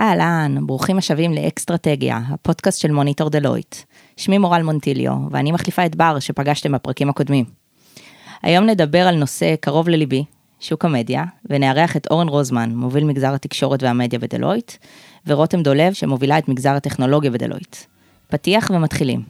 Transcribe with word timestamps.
אהלן, 0.00 0.56
ברוכים 0.66 0.98
השבים 0.98 1.32
לאקסטרטגיה, 1.32 2.20
הפודקאסט 2.28 2.80
של 2.80 2.92
מוניטור 2.92 3.30
דלויט. 3.30 3.76
שמי 4.16 4.38
מורל 4.38 4.62
מונטיליו, 4.62 5.12
ואני 5.30 5.52
מחליפה 5.52 5.86
את 5.86 5.96
בר 5.96 6.18
שפגשתם 6.18 6.72
בפרקים 6.72 7.10
הקודמים. 7.10 7.44
היום 8.42 8.66
נדבר 8.66 9.08
על 9.08 9.16
נושא 9.16 9.54
קרוב 9.60 9.88
לליבי, 9.88 10.24
שוק 10.60 10.84
המדיה, 10.84 11.24
ונארח 11.50 11.96
את 11.96 12.06
אורן 12.10 12.28
רוזמן, 12.28 12.70
מוביל 12.74 13.04
מגזר 13.04 13.34
התקשורת 13.34 13.82
והמדיה 13.82 14.18
בדלויט, 14.18 14.72
ורותם 15.26 15.62
דולב, 15.62 15.92
שמובילה 15.92 16.38
את 16.38 16.48
מגזר 16.48 16.72
הטכנולוגיה 16.72 17.30
בדלויט. 17.30 17.76
פתיח 18.28 18.70
ומתחילים. 18.74 19.22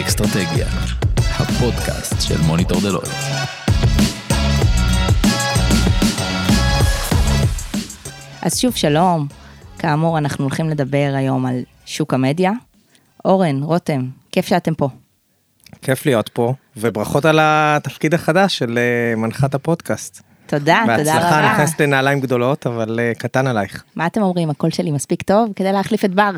אקסטרטגיה, 0.00 0.68
הפודקאסט 1.16 2.20
של 2.20 2.40
מוניטור 2.40 2.80
דלויט. 2.80 3.41
אז 8.42 8.58
שוב 8.58 8.76
שלום, 8.76 9.26
כאמור 9.78 10.18
אנחנו 10.18 10.44
הולכים 10.44 10.68
לדבר 10.68 11.12
היום 11.14 11.46
על 11.46 11.62
שוק 11.86 12.14
המדיה. 12.14 12.52
אורן, 13.24 13.62
רותם, 13.62 14.06
כיף 14.32 14.46
שאתם 14.46 14.74
פה. 14.74 14.88
כיף 15.82 16.06
להיות 16.06 16.28
פה, 16.28 16.54
וברכות 16.76 17.24
על 17.24 17.38
התפקיד 17.42 18.14
החדש 18.14 18.58
של 18.58 18.78
אה, 18.78 19.16
מנחת 19.16 19.54
הפודקאסט. 19.54 20.22
תודה, 20.46 20.82
תודה 20.86 20.96
בהצלחה, 20.96 21.38
רבה. 21.38 21.52
נכנסת 21.52 21.80
לנעליים 21.80 22.20
גדולות, 22.20 22.66
אבל 22.66 23.00
אה, 23.00 23.12
קטן 23.18 23.46
עלייך. 23.46 23.84
מה 23.96 24.06
אתם 24.06 24.22
אומרים, 24.22 24.50
הקול 24.50 24.70
שלי 24.70 24.90
מספיק 24.90 25.22
טוב 25.22 25.52
כדי 25.56 25.72
להחליף 25.72 26.04
את 26.04 26.14
בר? 26.14 26.30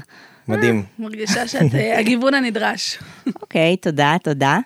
מדהים. 0.49 0.85
מרגישה 0.99 1.49
שאת 1.49 1.75
אה, 1.75 1.99
הגיוון 1.99 2.35
הנדרש. 2.35 2.99
אוקיי, 3.43 3.77
תודה, 3.77 4.17
תודה. 4.23 4.59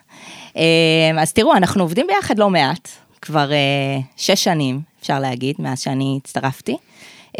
אה, 0.57 1.21
אז 1.21 1.33
תראו, 1.33 1.55
אנחנו 1.55 1.83
עובדים 1.83 2.07
ביחד 2.07 2.39
לא 2.39 2.49
מעט, 2.49 2.89
כבר 3.21 3.51
אה, 3.51 3.57
שש 4.17 4.43
שנים, 4.43 4.81
אפשר 5.01 5.19
להגיד, 5.19 5.55
מאז 5.59 5.79
שאני 5.79 6.19
הצטרפתי. 6.23 6.77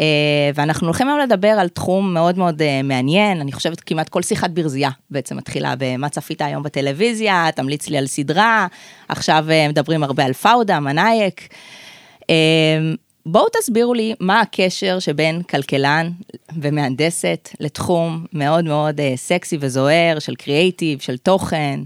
אה, 0.00 0.50
ואנחנו 0.54 0.86
הולכים 0.86 1.08
היום 1.08 1.18
לדבר 1.18 1.48
על 1.48 1.68
תחום 1.68 2.14
מאוד 2.14 2.38
מאוד 2.38 2.62
אה, 2.62 2.82
מעניין, 2.82 3.40
אני 3.40 3.52
חושבת 3.52 3.80
כמעט 3.80 4.08
כל 4.08 4.22
שיחת 4.22 4.50
ברזייה 4.50 4.90
בעצם 5.10 5.36
מתחילה 5.36 5.74
במה 5.78 6.08
צפית 6.08 6.42
היום 6.42 6.62
בטלוויזיה, 6.62 7.48
תמליץ 7.54 7.88
לי 7.88 7.98
על 7.98 8.06
סדרה, 8.06 8.66
עכשיו 9.08 9.44
אה, 9.50 9.68
מדברים 9.68 10.02
הרבה 10.02 10.24
על 10.24 10.32
פאודה, 10.32 10.80
מנאייק. 10.80 11.48
בואו 13.26 13.46
תסבירו 13.60 13.94
לי 13.94 14.14
מה 14.20 14.40
הקשר 14.40 14.98
שבין 14.98 15.42
כלכלן 15.42 16.10
ומהנדסת 16.60 17.48
לתחום 17.60 18.26
מאוד 18.32 18.64
מאוד 18.64 19.00
סקסי 19.16 19.58
וזוהר 19.60 20.18
של 20.18 20.34
קריאייטיב, 20.34 21.00
של 21.00 21.16
תוכן. 21.16 21.80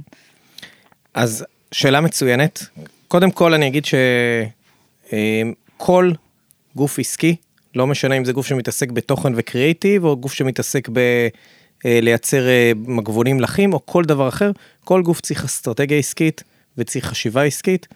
אז 1.14 1.44
שאלה 1.72 2.00
מצוינת. 2.00 2.64
קודם 3.08 3.30
כל 3.30 3.54
אני 3.54 3.66
אגיד 3.66 3.84
שכל 5.76 6.12
גוף 6.76 6.98
עסקי, 6.98 7.36
לא 7.74 7.86
משנה 7.86 8.14
אם 8.14 8.24
זה 8.24 8.32
גוף 8.32 8.46
שמתעסק 8.46 8.90
בתוכן 8.90 9.32
וקריאיטיב, 9.36 10.04
או 10.04 10.16
גוף 10.16 10.32
שמתעסק 10.32 10.88
בלייצר 11.84 12.46
מגבונים 12.74 13.40
לחים, 13.40 13.72
או 13.72 13.86
כל 13.86 14.04
דבר 14.04 14.28
אחר, 14.28 14.50
כל 14.84 15.02
גוף 15.02 15.20
צריך 15.20 15.44
אסטרטגיה 15.44 15.98
עסקית 15.98 16.42
וצריך 16.78 17.04
חשיבה 17.04 17.42
עסקית. 17.42 17.86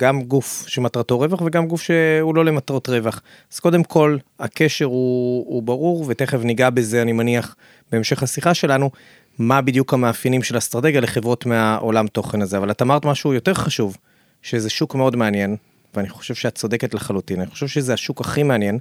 גם 0.00 0.22
גוף 0.22 0.64
שמטרתו 0.66 1.18
רווח 1.18 1.40
וגם 1.40 1.66
גוף 1.66 1.82
שהוא 1.82 2.34
לא 2.34 2.44
למטרות 2.44 2.88
רווח. 2.88 3.22
אז 3.52 3.58
קודם 3.58 3.84
כל, 3.84 4.16
הקשר 4.40 4.84
הוא, 4.84 5.44
הוא 5.48 5.62
ברור, 5.62 6.04
ותכף 6.08 6.38
ניגע 6.42 6.70
בזה, 6.70 7.02
אני 7.02 7.12
מניח, 7.12 7.56
בהמשך 7.92 8.22
השיחה 8.22 8.54
שלנו, 8.54 8.90
מה 9.38 9.60
בדיוק 9.60 9.94
המאפיינים 9.94 10.42
של 10.42 10.58
אסטרטגיה 10.58 11.00
לחברות 11.00 11.46
מהעולם 11.46 12.06
תוכן 12.06 12.42
הזה. 12.42 12.58
אבל 12.58 12.70
את 12.70 12.82
אמרת 12.82 13.04
משהו 13.04 13.34
יותר 13.34 13.54
חשוב, 13.54 13.96
שזה 14.42 14.70
שוק 14.70 14.94
מאוד 14.94 15.16
מעניין, 15.16 15.56
ואני 15.98 16.08
חושב 16.08 16.34
שאת 16.34 16.54
צודקת 16.54 16.94
לחלוטין, 16.94 17.40
אני 17.40 17.50
חושב 17.50 17.68
שזה 17.68 17.94
השוק 17.94 18.20
הכי 18.20 18.42
מעניין, 18.42 18.78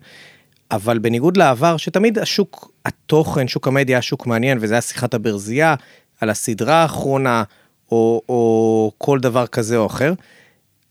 אבל 0.71 0.99
בניגוד 0.99 1.37
לעבר, 1.37 1.77
שתמיד 1.77 2.19
השוק, 2.19 2.71
התוכן, 2.85 3.47
שוק 3.47 3.67
המדיה, 3.67 3.97
השוק 3.97 4.27
מעניין, 4.27 4.57
וזה 4.61 4.73
היה 4.73 4.81
שיחת 4.81 5.13
הברזייה, 5.13 5.75
על 6.21 6.29
הסדרה 6.29 6.75
האחרונה, 6.75 7.43
או, 7.91 8.21
או 8.29 8.91
כל 8.97 9.19
דבר 9.19 9.47
כזה 9.47 9.77
או 9.77 9.85
אחר, 9.85 10.13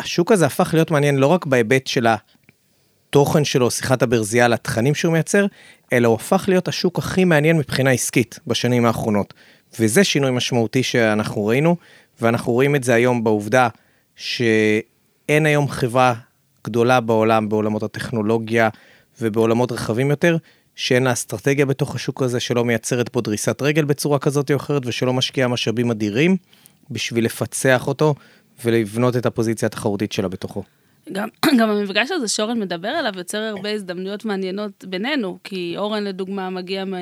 השוק 0.01 0.33
הזה 0.33 0.47
הפך 0.47 0.71
להיות 0.75 0.91
מעניין 0.91 1.17
לא 1.17 1.27
רק 1.27 1.47
בהיבט 1.47 1.87
של 1.87 2.07
התוכן 2.07 3.45
שלו, 3.45 3.71
שיחת 3.71 4.03
הברזייה 4.03 4.49
לתכנים 4.49 4.95
שהוא 4.95 5.13
מייצר, 5.13 5.47
אלא 5.93 6.09
הוא 6.09 6.15
הפך 6.15 6.45
להיות 6.49 6.69
השוק 6.69 6.99
הכי 6.99 7.25
מעניין 7.25 7.59
מבחינה 7.59 7.91
עסקית 7.91 8.39
בשנים 8.47 8.87
האחרונות. 8.87 9.35
וזה 9.81 10.05
שינוי 10.05 10.31
משמעותי 10.31 10.83
שאנחנו 10.83 11.47
ראינו, 11.47 11.77
ואנחנו 12.21 12.53
רואים 12.53 12.77
את 12.77 12.85
זה 12.85 12.95
היום 12.95 13.25
בעובדה 13.25 13.69
שאין 15.27 15.47
היום 15.47 15.69
חברה 15.69 16.15
גדולה 16.65 17.01
בעולם, 17.01 17.49
בעולמות 17.49 17.83
הטכנולוגיה 17.83 18.69
ובעולמות 19.21 19.73
רחבים 19.73 20.11
יותר, 20.11 20.37
שאין 20.75 21.03
לה 21.03 21.13
אסטרטגיה 21.13 21.67
בתוך 21.67 21.95
השוק 21.95 22.23
הזה, 22.23 22.41
שלא 22.41 22.65
מייצרת 22.65 23.09
פה 23.09 23.21
דריסת 23.21 23.63
רגל 23.63 23.85
בצורה 23.85 24.19
כזאת 24.19 24.51
או 24.51 24.57
אחרת, 24.57 24.83
ושלא 24.87 25.13
משקיעה 25.13 25.49
משאבים 25.49 25.91
אדירים 25.91 26.37
בשביל 26.91 27.25
לפצח 27.25 27.87
אותו 27.87 28.15
ולבנות 28.65 29.17
את 29.17 29.27
הפוזיציה 29.27 29.67
התחרותית 29.67 30.13
שלה 30.13 30.29
בתוכו. 30.29 30.63
גם, 31.13 31.29
גם 31.59 31.71
המפגש 31.71 32.11
הזה 32.11 32.29
שאורן 32.29 32.61
מדבר 32.61 32.89
עליו 32.89 33.13
יוצר 33.17 33.39
הרבה 33.39 33.71
הזדמנויות 33.71 34.25
מעניינות 34.25 34.85
בינינו, 34.89 35.39
כי 35.45 35.75
אורן 35.79 36.05
לדוגמה 36.05 36.51
מגיע 36.51 36.85
מה, 36.85 36.97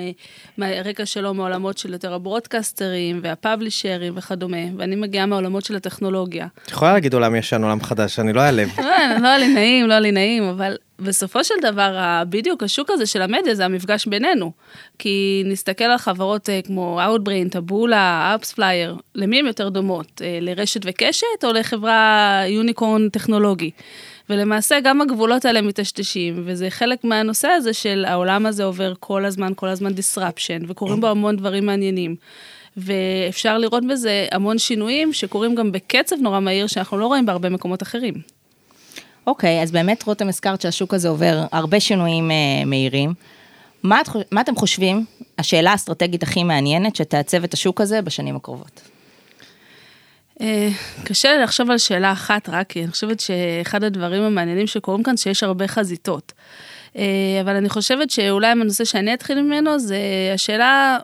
מהרקע 0.58 1.06
שלו 1.06 1.34
מעולמות 1.34 1.78
של 1.78 1.92
יותר 1.92 2.14
הברודקסטרים 2.14 3.20
והפאבלישרים 3.22 4.12
וכדומה, 4.16 4.56
ואני 4.76 4.96
מגיעה 4.96 5.26
מהעולמות 5.26 5.64
של 5.64 5.76
הטכנולוגיה. 5.76 6.46
את 6.64 6.70
יכולה 6.70 6.92
להגיד 6.92 7.14
עולם 7.14 7.34
ישן, 7.34 7.62
עולם 7.62 7.80
חדש, 7.80 8.18
אני 8.18 8.32
לא 8.32 8.40
אעלב. 8.40 8.68
לא 8.78 8.84
לא 9.22 9.28
היה 9.28 9.38
לי 9.38 9.48
נעים, 9.48 9.86
לא 9.86 9.92
היה 9.92 10.00
לי 10.00 10.12
נעים, 10.12 10.42
אבל 10.42 10.76
בסופו 10.98 11.44
של 11.44 11.54
דבר, 11.62 12.22
בדיוק 12.28 12.62
השוק 12.62 12.90
הזה 12.90 13.06
של 13.06 13.22
המדיה 13.22 13.54
זה 13.54 13.64
המפגש 13.64 14.06
בינינו. 14.06 14.52
כי 14.98 15.42
נסתכל 15.46 15.84
על 15.84 15.98
חברות 15.98 16.50
אה, 16.50 16.60
כמו 16.62 17.00
Outbrain, 17.00 17.50
טבולה, 17.50 18.34
אפספלייר, 18.34 18.96
למי 19.14 19.38
הן 19.38 19.46
יותר 19.46 19.68
דומות? 19.68 20.22
אה, 20.24 20.38
לרשת 20.40 20.80
וקשת 20.84 21.44
או 21.44 21.52
לחברה 21.52 22.42
יוניקורן 22.46 23.08
טכנולוגי? 23.08 23.70
ולמעשה 24.30 24.80
גם 24.80 25.00
הגבולות 25.00 25.44
האלה 25.44 25.62
מטשטשים, 25.62 26.42
וזה 26.44 26.70
חלק 26.70 27.04
מהנושא 27.04 27.48
הזה 27.48 27.72
של 27.72 28.04
העולם 28.08 28.46
הזה 28.46 28.64
עובר 28.64 28.92
כל 29.00 29.24
הזמן, 29.24 29.52
כל 29.56 29.68
הזמן 29.68 29.92
disruption, 29.92 30.64
וקורים 30.68 31.00
בו 31.00 31.06
המון 31.06 31.36
דברים 31.36 31.66
מעניינים. 31.66 32.16
ואפשר 32.76 33.58
לראות 33.58 33.86
בזה 33.86 34.26
המון 34.32 34.58
שינויים 34.58 35.12
שקורים 35.12 35.54
גם 35.54 35.72
בקצב 35.72 36.16
נורא 36.20 36.40
מהיר, 36.40 36.66
שאנחנו 36.66 36.98
לא 36.98 37.06
רואים 37.06 37.26
בהרבה 37.26 37.48
מקומות 37.48 37.82
אחרים. 37.82 38.33
אוקיי, 39.26 39.62
אז 39.62 39.72
באמת 39.72 40.02
רותם 40.02 40.28
הזכרת 40.28 40.60
שהשוק 40.60 40.94
הזה 40.94 41.08
עובר 41.08 41.44
הרבה 41.52 41.80
שינויים 41.80 42.30
אה, 42.30 42.64
מהירים. 42.66 43.14
מה, 43.82 44.00
את 44.00 44.08
מה 44.30 44.40
אתם 44.40 44.56
חושבים, 44.56 45.04
השאלה 45.38 45.70
האסטרטגית 45.70 46.22
הכי 46.22 46.42
מעניינת 46.42 46.96
שתעצב 46.96 47.44
את 47.44 47.54
השוק 47.54 47.80
הזה 47.80 48.02
בשנים 48.02 48.36
הקרובות? 48.36 48.80
אה, 50.40 50.68
קשה 51.04 51.32
לי 51.32 51.42
לחשוב 51.42 51.70
על 51.70 51.78
שאלה 51.78 52.12
אחת 52.12 52.48
רק, 52.48 52.68
כי 52.68 52.82
אני 52.82 52.90
חושבת 52.90 53.20
שאחד 53.20 53.84
הדברים 53.84 54.22
המעניינים 54.22 54.66
שקורים 54.66 55.02
כאן, 55.02 55.16
שיש 55.16 55.42
הרבה 55.42 55.68
חזיתות. 55.68 56.32
אה, 56.96 57.04
אבל 57.40 57.56
אני 57.56 57.68
חושבת 57.68 58.10
שאולי 58.10 58.46
הנושא 58.46 58.84
שאני 58.84 59.14
אתחיל 59.14 59.42
ממנו, 59.42 59.78
זה 59.78 59.98
השאלה 60.34 60.98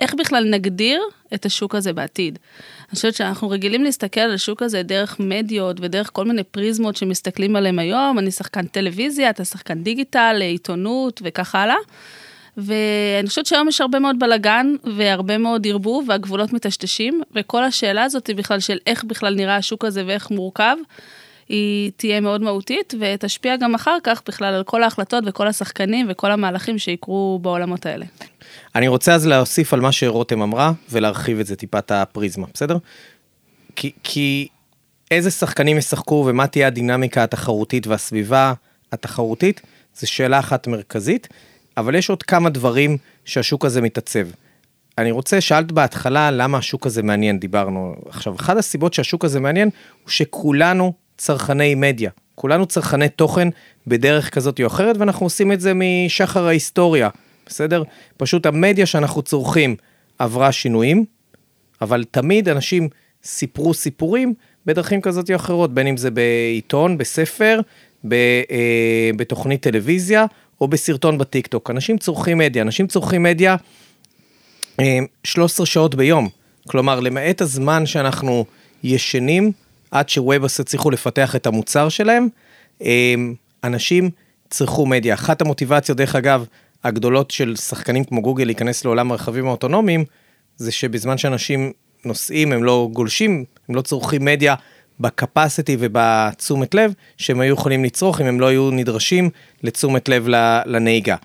איך 0.00 0.14
בכלל 0.14 0.44
נגדיר 0.44 1.02
את 1.34 1.46
השוק 1.46 1.74
הזה 1.74 1.92
בעתיד. 1.92 2.38
אני 2.88 2.94
חושבת 2.94 3.14
שאנחנו 3.14 3.48
רגילים 3.48 3.84
להסתכל 3.84 4.20
על 4.20 4.34
השוק 4.34 4.62
הזה 4.62 4.82
דרך 4.82 5.16
מדיות 5.20 5.76
ודרך 5.80 6.10
כל 6.12 6.24
מיני 6.24 6.42
פריזמות 6.42 6.96
שמסתכלים 6.96 7.56
עליהם 7.56 7.78
היום, 7.78 8.18
אני 8.18 8.30
שחקן 8.30 8.66
טלוויזיה, 8.66 9.30
אתה 9.30 9.44
שחקן 9.44 9.82
דיגיטל, 9.82 10.38
עיתונות 10.40 11.20
וכך 11.24 11.54
הלאה. 11.54 11.76
ואני 12.56 13.28
חושבת 13.28 13.46
שהיום 13.46 13.68
יש 13.68 13.80
הרבה 13.80 13.98
מאוד 13.98 14.18
בלאגן 14.18 14.74
והרבה 14.96 15.38
מאוד 15.38 15.66
ערבוב 15.66 16.04
והגבולות 16.08 16.52
מטשטשים, 16.52 17.22
וכל 17.34 17.64
השאלה 17.64 18.02
הזאת 18.02 18.26
היא 18.26 18.36
בכלל 18.36 18.60
של 18.60 18.78
איך 18.86 19.04
בכלל 19.04 19.34
נראה 19.34 19.56
השוק 19.56 19.84
הזה 19.84 20.04
ואיך 20.06 20.30
מורכב, 20.30 20.76
היא 21.50 21.90
תהיה 21.96 22.20
מאוד 22.20 22.40
מהותית 22.40 22.94
ותשפיע 23.00 23.56
גם 23.56 23.74
אחר 23.74 23.96
כך 24.04 24.22
בכלל 24.26 24.54
על 24.54 24.64
כל 24.64 24.82
ההחלטות 24.82 25.24
וכל 25.26 25.48
השחקנים 25.48 26.06
וכל 26.10 26.32
המהלכים 26.32 26.78
שיקרו 26.78 27.38
בעולמות 27.42 27.86
האלה. 27.86 28.06
אני 28.74 28.88
רוצה 28.88 29.14
אז 29.14 29.26
להוסיף 29.26 29.74
על 29.74 29.80
מה 29.80 29.92
שרותם 29.92 30.42
אמרה, 30.42 30.72
ולהרחיב 30.90 31.40
את 31.40 31.46
זה 31.46 31.56
טיפה 31.56 31.78
את 31.78 31.90
הפריזמה, 31.90 32.46
בסדר? 32.54 32.78
כי, 33.76 33.92
כי 34.02 34.48
איזה 35.10 35.30
שחקנים 35.30 35.78
ישחקו 35.78 36.24
ומה 36.28 36.46
תהיה 36.46 36.66
הדינמיקה 36.66 37.22
התחרותית 37.22 37.86
והסביבה 37.86 38.52
התחרותית, 38.92 39.60
זו 39.94 40.10
שאלה 40.10 40.38
אחת 40.38 40.66
מרכזית, 40.66 41.28
אבל 41.76 41.94
יש 41.94 42.10
עוד 42.10 42.22
כמה 42.22 42.50
דברים 42.50 42.96
שהשוק 43.24 43.64
הזה 43.64 43.80
מתעצב. 43.80 44.26
אני 44.98 45.10
רוצה, 45.10 45.40
שאלת 45.40 45.72
בהתחלה 45.72 46.30
למה 46.30 46.58
השוק 46.58 46.86
הזה 46.86 47.02
מעניין, 47.02 47.38
דיברנו. 47.38 47.94
עכשיו, 48.08 48.36
אחת 48.36 48.56
הסיבות 48.56 48.94
שהשוק 48.94 49.24
הזה 49.24 49.40
מעניין, 49.40 49.70
הוא 50.02 50.10
שכולנו 50.10 50.92
צרכני 51.20 51.74
מדיה. 51.74 52.10
כולנו 52.34 52.66
צרכני 52.66 53.08
תוכן 53.08 53.48
בדרך 53.86 54.34
כזאת 54.34 54.60
או 54.60 54.66
אחרת, 54.66 54.96
ואנחנו 54.96 55.26
עושים 55.26 55.52
את 55.52 55.60
זה 55.60 55.72
משחר 55.74 56.46
ההיסטוריה, 56.46 57.08
בסדר? 57.46 57.82
פשוט 58.16 58.46
המדיה 58.46 58.86
שאנחנו 58.86 59.22
צורכים 59.22 59.76
עברה 60.18 60.52
שינויים, 60.52 61.04
אבל 61.80 62.04
תמיד 62.10 62.48
אנשים 62.48 62.88
סיפרו 63.24 63.74
סיפורים 63.74 64.34
בדרכים 64.66 65.00
כזאת 65.00 65.30
או 65.30 65.36
אחרות, 65.36 65.74
בין 65.74 65.86
אם 65.86 65.96
זה 65.96 66.10
בעיתון, 66.10 66.98
בספר, 66.98 67.60
ב, 68.08 68.14
אה, 68.50 69.10
בתוכנית 69.16 69.62
טלוויזיה 69.62 70.26
או 70.60 70.68
בסרטון 70.68 71.18
בטיקטוק. 71.18 71.70
אנשים 71.70 71.98
צורכים 71.98 72.38
מדיה, 72.38 72.62
אנשים 72.62 72.86
צורכים 72.86 73.22
מדיה 73.22 73.56
אה, 74.80 74.98
13 75.24 75.66
שעות 75.66 75.94
ביום. 75.94 76.28
כלומר, 76.68 77.00
למעט 77.00 77.40
הזמן 77.40 77.86
שאנחנו 77.86 78.44
ישנים, 78.84 79.52
עד 79.90 80.08
שוובס 80.08 80.60
הצליחו 80.60 80.90
לפתח 80.90 81.36
את 81.36 81.46
המוצר 81.46 81.88
שלהם, 81.88 82.28
אה, 82.82 83.14
אנשים 83.64 84.10
צריכו 84.50 84.86
מדיה. 84.86 85.14
אחת 85.14 85.40
המוטיבציות, 85.40 85.98
דרך 85.98 86.16
אגב, 86.16 86.44
הגדולות 86.84 87.30
של 87.30 87.56
שחקנים 87.56 88.04
כמו 88.04 88.22
גוגל 88.22 88.44
להיכנס 88.44 88.84
לעולם 88.84 89.12
הרכבים 89.12 89.46
האוטונומיים, 89.46 90.04
זה 90.56 90.72
שבזמן 90.72 91.18
שאנשים 91.18 91.72
נוסעים, 92.04 92.52
הם 92.52 92.64
לא 92.64 92.88
גולשים, 92.92 93.44
הם 93.68 93.74
לא 93.74 93.82
צורכים 93.82 94.24
מדיה 94.24 94.54
בקפסיטי 95.00 95.76
ובתשומת 95.80 96.74
לב 96.74 96.92
שהם 97.16 97.40
היו 97.40 97.54
יכולים 97.54 97.84
לצרוך 97.84 98.20
אם 98.20 98.26
הם 98.26 98.40
לא 98.40 98.46
היו 98.46 98.70
נדרשים 98.70 99.30
לתשומת 99.62 100.08
לב 100.08 100.26
לנהיגה. 100.66 101.16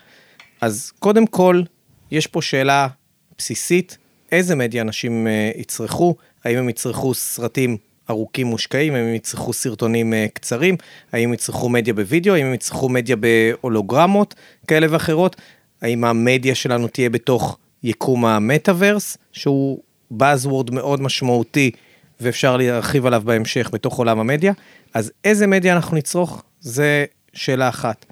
אז 0.62 0.92
קודם 1.00 1.28
כל, 1.28 1.62
יש 2.12 2.28
פה 2.28 2.42
שאלה 2.42 2.88
בסיסית, 3.38 3.98
איזה 4.32 4.56
מדיה 4.56 4.82
אנשים 4.82 5.28
uh, 5.28 5.60
יצרכו, 5.60 6.16
האם 6.44 6.58
הם 6.58 6.70
יצרכו 6.70 7.14
סרטים 7.14 7.78
ארוכים 8.10 8.48
מושקעים, 8.48 8.96
האם 8.96 9.04
הם 9.04 9.14
יצרכו 9.14 9.54
סרטונים 9.54 10.14
uh, 10.14 10.16
קצרים, 10.34 10.76
האם 11.12 11.34
יצרכו 11.34 11.70
מדיה 11.70 11.94
בווידאו, 11.94 12.34
האם 12.34 12.46
הם 12.46 12.54
יצרכו 12.54 12.90
מדיה 12.90 13.16
בהולוגרמות 13.16 14.36
כאלה 14.68 14.88
ואחרות, 14.90 15.36
האם 15.82 16.06
המדיה 16.06 16.56
שלנו 16.56 16.88
תהיה 16.88 17.10
בתוך 17.10 17.58
יקום 17.84 18.26
המטאוורס, 18.26 19.18
שהוא 19.32 19.80
Buzzword 20.14 20.72
מאוד 20.72 21.02
משמעותי 21.02 21.72
ואפשר 22.22 22.58
להרחיב 22.58 23.06
עליו 23.06 23.22
בהמשך 23.26 23.70
בתוך 23.74 23.98
עולם 23.98 24.20
המדיה, 24.20 24.54
אז 24.94 25.12
איזה 25.24 25.48
מדיה 25.48 25.76
אנחנו 25.76 25.98
נצרוך? 25.98 26.44
זה 26.60 27.06
שאלה 27.34 27.70
אחת. 27.70 28.06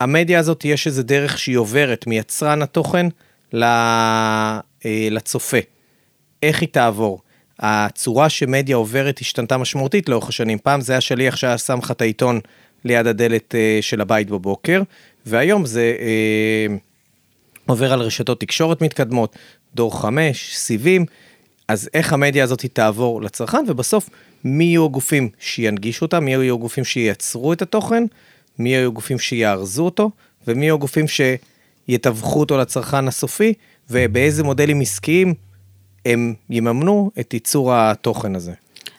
המדיה 0.00 0.38
הזאת 0.38 0.64
יש 0.64 0.86
איזה 0.86 1.02
דרך 1.02 1.38
שהיא 1.38 1.56
עוברת 1.56 2.06
מיצרן 2.06 2.62
התוכן 2.62 3.06
אה, 3.54 4.60
לצופה. 5.10 5.58
איך 6.42 6.60
היא 6.60 6.68
תעבור? 6.68 7.22
הצורה 7.62 8.28
שמדיה 8.28 8.76
עוברת 8.76 9.18
השתנתה 9.18 9.58
משמעותית 9.58 10.08
לאורך 10.08 10.28
השנים. 10.28 10.58
פעם 10.58 10.80
זה 10.80 10.92
היה 10.92 11.00
שליח 11.00 11.36
שהיה 11.36 11.58
שם 11.58 11.78
לך 11.78 11.90
את 11.90 12.00
העיתון 12.00 12.40
ליד 12.84 13.06
הדלת 13.06 13.54
אה, 13.54 13.78
של 13.80 14.00
הבית 14.00 14.30
בבוקר, 14.30 14.82
והיום 15.26 15.66
זה 15.66 15.96
אה, 16.00 16.76
עובר 17.66 17.92
על 17.92 18.00
רשתות 18.00 18.40
תקשורת 18.40 18.82
מתקדמות, 18.82 19.36
דור 19.74 20.00
5, 20.00 20.56
סיבים, 20.56 21.06
אז 21.68 21.90
איך 21.94 22.12
המדיה 22.12 22.44
הזאת 22.44 22.66
תעבור 22.72 23.22
לצרכן, 23.22 23.64
ובסוף 23.68 24.10
מי 24.44 24.64
יהיו 24.64 24.84
הגופים 24.84 25.28
שינגישו 25.38 26.04
אותה, 26.04 26.20
מי 26.20 26.30
יהיו 26.30 26.54
הגופים 26.54 26.84
שייצרו 26.84 27.52
את 27.52 27.62
התוכן, 27.62 28.04
מי 28.58 28.68
יהיו 28.68 28.88
הגופים 28.88 29.18
שיארזו 29.18 29.84
אותו, 29.84 30.10
ומי 30.46 30.64
יהיו 30.64 30.74
הגופים 30.74 31.06
שיתווכו 31.88 32.40
אותו 32.40 32.58
לצרכן 32.58 33.08
הסופי, 33.08 33.54
ובאיזה 33.90 34.42
מודלים 34.42 34.80
עסקיים 34.80 35.34
הם 36.06 36.34
יממנו 36.50 37.10
את 37.20 37.34
ייצור 37.34 37.74
התוכן 37.74 38.36
הזה. 38.36 38.52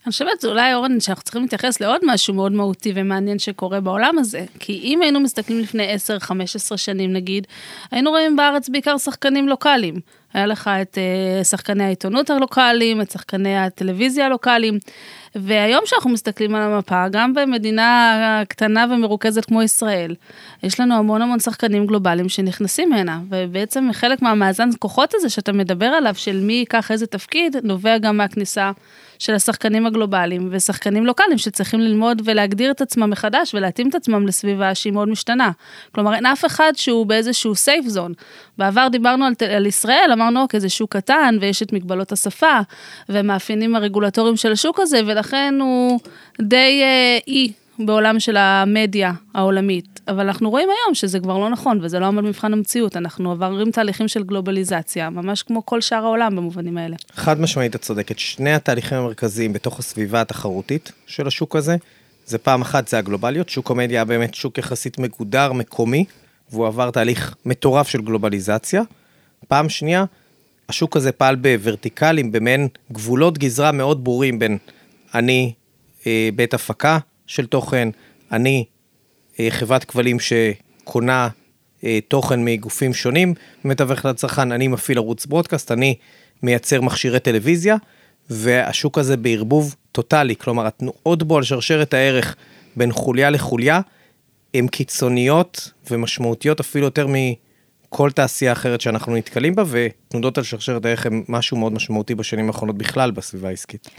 אני 0.05 0.11
חושבת 0.11 0.45
אולי 0.45 0.73
אורן 0.73 0.99
שאנחנו 0.99 1.23
צריכים 1.23 1.41
להתייחס 1.41 1.79
לעוד 1.79 2.01
משהו 2.05 2.33
מאוד 2.33 2.51
מהותי 2.51 2.91
ומעניין 2.95 3.39
שקורה 3.39 3.79
בעולם 3.79 4.17
הזה. 4.19 4.45
כי 4.59 4.79
אם 4.83 5.01
היינו 5.01 5.19
מסתכלים 5.19 5.59
לפני 5.59 5.95
10-15 6.73 6.77
שנים 6.77 7.13
נגיד, 7.13 7.47
היינו 7.91 8.09
רואים 8.09 8.35
בארץ 8.35 8.69
בעיקר 8.69 8.97
שחקנים 8.97 9.49
לוקאליים. 9.49 9.95
היה 10.33 10.45
לך 10.45 10.69
את 10.81 10.97
uh, 10.97 11.43
שחקני 11.43 11.83
העיתונות 11.83 12.29
הלוקאליים, 12.29 13.01
את 13.01 13.11
שחקני 13.11 13.57
הטלוויזיה 13.57 14.25
הלוקאליים. 14.25 14.79
והיום 15.35 15.81
שאנחנו 15.85 16.09
מסתכלים 16.09 16.55
על 16.55 16.61
המפה, 16.61 17.07
גם 17.07 17.33
במדינה 17.33 18.43
קטנה 18.47 18.85
ומרוכזת 18.91 19.45
כמו 19.45 19.61
ישראל, 19.61 20.15
יש 20.63 20.79
לנו 20.79 20.95
המון 20.95 21.21
המון 21.21 21.39
שחקנים 21.39 21.85
גלובליים 21.85 22.29
שנכנסים 22.29 22.93
הנה, 22.93 23.19
ובעצם 23.29 23.89
חלק 23.93 24.21
מהמאזן 24.21 24.69
כוחות 24.79 25.13
הזה 25.13 25.29
שאתה 25.29 25.51
מדבר 25.51 25.85
עליו, 25.85 26.15
של 26.15 26.39
מי 26.43 26.53
ייקח 26.53 26.91
איזה 26.91 27.07
תפקיד, 27.07 27.55
נובע 27.63 27.97
גם 27.97 28.17
מהכניסה 28.17 28.71
של 29.23 29.35
השחקנים 29.35 29.85
הגלובליים 29.85 30.47
ושחקנים 30.51 31.05
לוקאליים 31.05 31.37
שצריכים 31.37 31.79
ללמוד 31.79 32.21
ולהגדיר 32.25 32.71
את 32.71 32.81
עצמם 32.81 33.09
מחדש 33.09 33.55
ולהתאים 33.55 33.89
את 33.89 33.95
עצמם 33.95 34.27
לסביבה 34.27 34.75
שהיא 34.75 34.93
מאוד 34.93 35.09
משתנה. 35.09 35.51
כלומר, 35.91 36.13
אין 36.13 36.25
אף 36.25 36.45
אחד 36.45 36.71
שהוא 36.75 37.05
באיזשהו 37.05 37.55
סייף 37.55 37.85
זון. 37.87 38.13
בעבר 38.57 38.87
דיברנו 38.91 39.25
על, 39.25 39.33
על 39.55 39.65
ישראל, 39.65 40.09
אמרנו, 40.13 40.41
אוקיי, 40.41 40.59
זה 40.59 40.69
שוק 40.69 40.95
קטן 40.95 41.37
ויש 41.41 41.63
את 41.63 41.73
מגבלות 41.73 42.11
השפה 42.11 42.59
ומאפיינים 43.09 43.75
הרגולטוריים 43.75 44.37
של 44.37 44.51
השוק 44.51 44.79
הזה, 44.79 45.01
ולכן 45.05 45.53
הוא 45.61 45.99
די 46.41 46.81
אה, 46.83 47.17
אי 47.27 47.51
בעולם 47.79 48.19
של 48.19 48.37
המדיה 48.37 49.11
העולמית, 49.33 49.92
אבל 50.07 50.19
אנחנו 50.19 50.49
רואים 50.49 50.69
היום 50.69 50.95
שזה 50.95 51.19
כבר 51.19 51.37
לא 51.37 51.49
נכון 51.49 51.79
וזה 51.81 51.99
לא 51.99 52.05
עמד 52.05 52.23
במבחן 52.23 52.53
המציאות, 52.53 52.97
אנחנו 52.97 53.31
עברים 53.31 53.71
תהליכים 53.71 54.07
של 54.07 54.23
גלובליזציה, 54.23 55.09
ממש 55.09 55.43
כמו 55.43 55.65
כל 55.65 55.81
שאר 55.81 56.03
העולם 56.03 56.35
במובנים 56.35 56.77
האלה. 56.77 56.95
חד 57.13 57.41
משמעית 57.41 57.75
את 57.75 57.81
צודקת, 57.81 58.19
שני 58.19 58.53
התהליכים 58.53 58.97
המרכזיים 58.97 59.53
בתוך 59.53 59.79
הסביבה 59.79 60.21
התחרותית 60.21 60.91
של 61.07 61.27
השוק 61.27 61.55
הזה, 61.55 61.75
זה 62.25 62.37
פעם 62.37 62.61
אחת 62.61 62.87
זה 62.87 62.97
הגלובליות, 62.97 63.49
שוק 63.49 63.71
המדיה 63.71 63.97
היה 63.97 64.05
באמת 64.05 64.33
שוק 64.33 64.57
יחסית 64.57 64.97
מגודר, 64.99 65.53
מקומי, 65.53 66.05
והוא 66.51 66.67
עבר 66.67 66.91
תהליך 66.91 67.35
מטורף 67.45 67.87
של 67.87 68.01
גלובליזציה. 68.01 68.81
פעם 69.47 69.69
שנייה, 69.69 70.05
השוק 70.69 70.97
הזה 70.97 71.11
פעל 71.11 71.35
בוורטיקלים, 71.35 72.31
במעין 72.31 72.67
גבולות 72.91 73.37
גזרה 73.37 73.71
מאוד 73.71 74.03
ברורים 74.03 74.39
בין 74.39 74.57
אני 75.13 75.53
אה, 76.07 76.29
בית 76.35 76.53
הפקה, 76.53 76.97
של 77.27 77.45
תוכן, 77.45 77.89
אני 78.31 78.65
חברת 79.49 79.83
כבלים 79.83 80.17
שקונה 80.19 81.27
אה, 81.83 81.99
תוכן 82.07 82.45
מגופים 82.45 82.93
שונים, 82.93 83.33
מתווך 83.65 84.05
לצרכן, 84.05 84.51
אני 84.51 84.67
מפעיל 84.67 84.97
ערוץ 84.97 85.25
ברודקאסט, 85.25 85.71
אני 85.71 85.95
מייצר 86.43 86.81
מכשירי 86.81 87.19
טלוויזיה, 87.19 87.75
והשוק 88.29 88.97
הזה 88.97 89.17
בערבוב 89.17 89.75
טוטאלי, 89.91 90.35
כלומר 90.35 90.67
התנועות 90.67 91.23
בו 91.23 91.37
על 91.37 91.43
שרשרת 91.43 91.93
הערך 91.93 92.35
בין 92.75 92.91
חוליה 92.91 93.29
לחוליה, 93.29 93.81
הן 94.53 94.67
קיצוניות 94.67 95.71
ומשמעותיות 95.91 96.59
אפילו 96.59 96.85
יותר 96.85 97.07
מ... 97.07 97.13
כל 97.95 98.11
תעשייה 98.11 98.51
אחרת 98.51 98.81
שאנחנו 98.81 99.15
נתקלים 99.15 99.55
בה, 99.55 99.63
ותנודות 99.69 100.37
על 100.37 100.43
שרשרת 100.43 100.85
הערך 100.85 101.05
הם 101.05 101.23
משהו 101.29 101.57
מאוד 101.57 101.73
משמעותי 101.73 102.15
בשנים 102.15 102.47
האחרונות 102.47 102.77
בכלל 102.77 103.11
בסביבה 103.11 103.49
העסקית. 103.49 103.89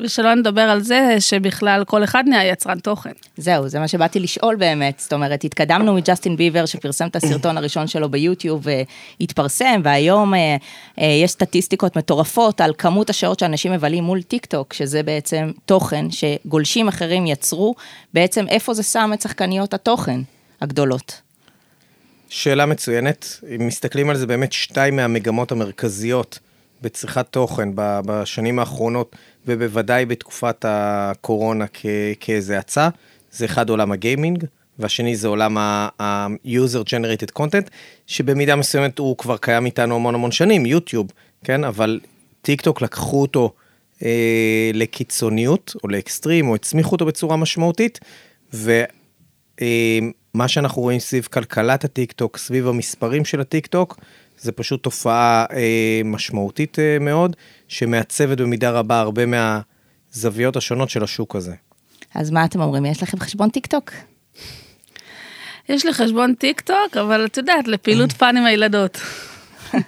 ושלא 0.00 0.34
נדבר 0.34 0.60
על 0.60 0.80
זה 0.80 1.16
שבכלל 1.18 1.84
כל 1.84 2.04
אחד 2.04 2.24
נהיה 2.26 2.52
יצרן 2.52 2.78
תוכן. 2.78 3.10
זהו, 3.36 3.68
זה 3.68 3.78
מה 3.78 3.88
שבאתי 3.88 4.20
לשאול 4.20 4.56
באמת, 4.56 5.00
זאת 5.00 5.12
אומרת, 5.12 5.44
התקדמנו 5.44 5.94
מג'סטין 5.94 6.36
ביבר 6.36 6.66
שפרסם 6.66 7.06
את 7.08 7.16
הסרטון 7.16 7.56
הראשון 7.56 7.86
שלו 7.86 8.08
ביוטיוב 8.08 8.66
והתפרסם, 9.20 9.80
והיום 9.84 10.34
אה, 10.34 10.56
אה, 11.00 11.06
יש 11.06 11.30
סטטיסטיקות 11.30 11.96
מטורפות 11.96 12.60
על 12.60 12.72
כמות 12.78 13.10
השעות 13.10 13.38
שאנשים 13.38 13.72
מבלים 13.72 14.04
מול 14.04 14.22
טיק 14.22 14.46
טוק, 14.46 14.72
שזה 14.72 15.02
בעצם 15.02 15.50
תוכן 15.66 16.06
שגולשים 16.10 16.88
אחרים 16.88 17.26
יצרו, 17.26 17.74
בעצם 18.14 18.48
איפה 18.48 18.74
זה 18.74 18.82
שם 18.82 19.10
את 19.14 19.22
שחקניות 19.22 19.74
התוכן 19.74 20.20
הגדולות. 20.60 21.29
שאלה 22.30 22.66
מצוינת. 22.66 23.40
אם 23.54 23.66
מסתכלים 23.66 24.10
על 24.10 24.16
זה, 24.16 24.26
באמת 24.26 24.52
שתיים 24.52 24.96
מהמגמות 24.96 25.52
המרכזיות 25.52 26.38
בצריכת 26.82 27.26
תוכן 27.30 27.68
בשנים 27.74 28.58
האחרונות, 28.58 29.16
ובוודאי 29.46 30.06
בתקופת 30.06 30.64
הקורונה 30.68 31.64
כאיזה 32.20 32.58
הצעה, 32.58 32.88
זה 33.32 33.44
אחד 33.44 33.68
עולם 33.68 33.92
הגיימינג, 33.92 34.44
והשני 34.78 35.16
זה 35.16 35.28
עולם 35.28 35.58
ה-user 35.58 36.84
generated 36.84 37.38
content, 37.38 37.70
שבמידה 38.06 38.56
מסוימת 38.56 38.98
הוא 38.98 39.16
כבר 39.16 39.36
קיים 39.36 39.66
איתנו 39.66 39.94
המון 39.94 40.14
המון 40.14 40.32
שנים, 40.32 40.66
יוטיוב, 40.66 41.06
כן? 41.44 41.64
אבל 41.64 42.00
טיק 42.42 42.60
טוק 42.60 42.82
לקחו 42.82 43.22
אותו 43.22 43.52
אה, 44.02 44.70
לקיצוניות, 44.74 45.74
או 45.84 45.88
לאקסטרים, 45.88 46.48
או 46.48 46.54
הצמיחו 46.54 46.92
אותו 46.92 47.06
בצורה 47.06 47.36
משמעותית, 47.36 48.00
ו... 48.54 48.82
אה, 49.60 49.98
מה 50.34 50.48
שאנחנו 50.48 50.82
רואים 50.82 50.98
סביב 50.98 51.28
כלכלת 51.32 51.84
הטיק 51.84 52.12
טוק, 52.12 52.36
סביב 52.36 52.68
המספרים 52.68 53.24
של 53.24 53.40
הטיק 53.40 53.66
טוק, 53.66 53.96
זה 54.38 54.52
פשוט 54.52 54.82
תופעה 54.82 55.44
אה, 55.52 56.00
משמעותית 56.04 56.78
אה, 56.78 56.96
מאוד, 57.00 57.36
שמעצבת 57.68 58.38
במידה 58.40 58.70
רבה 58.70 59.00
הרבה 59.00 59.22
מהזוויות 59.26 60.56
השונות 60.56 60.90
של 60.90 61.04
השוק 61.04 61.36
הזה. 61.36 61.54
אז 62.14 62.30
מה 62.30 62.44
אתם 62.44 62.60
אומרים, 62.60 62.86
יש 62.86 63.02
לכם 63.02 63.18
חשבון 63.18 63.50
טיק 63.50 63.66
טוק? 63.66 63.92
יש 65.68 65.86
לי 65.86 65.92
חשבון 65.92 66.34
טיק 66.34 66.60
טוק, 66.60 66.96
אבל 67.00 67.26
את 67.26 67.36
יודעת, 67.36 67.68
לפעילות 67.68 68.12
fun 68.12 68.36
עם 68.36 68.46
הילדות. 68.46 69.00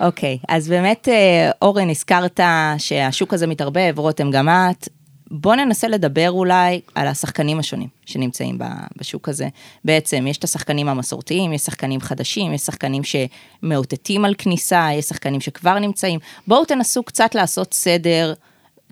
אוקיי, 0.00 0.38
okay, 0.42 0.44
אז 0.48 0.68
באמת, 0.68 1.08
אה, 1.08 1.50
אורן, 1.62 1.90
הזכרת 1.90 2.40
שהשוק 2.78 3.34
הזה 3.34 3.46
מתערבב, 3.46 3.94
רותם 3.96 4.30
גם 4.30 4.48
את, 4.48 4.88
בוא 5.30 5.54
ננסה 5.54 5.88
לדבר 5.88 6.30
אולי 6.30 6.80
על 6.94 7.06
השחקנים 7.06 7.58
השונים 7.58 7.88
שנמצאים 8.06 8.58
בשוק 8.96 9.28
הזה. 9.28 9.48
בעצם 9.84 10.26
יש 10.26 10.38
את 10.38 10.44
השחקנים 10.44 10.88
המסורתיים, 10.88 11.52
יש 11.52 11.60
שחקנים 11.60 12.00
חדשים, 12.00 12.54
יש 12.54 12.60
שחקנים 12.60 13.02
שמאותתים 13.04 14.24
על 14.24 14.34
כניסה, 14.38 14.88
יש 14.92 15.04
שחקנים 15.04 15.40
שכבר 15.40 15.78
נמצאים. 15.78 16.20
בואו 16.46 16.64
תנסו 16.64 17.02
קצת 17.02 17.34
לעשות 17.34 17.74
סדר, 17.74 18.34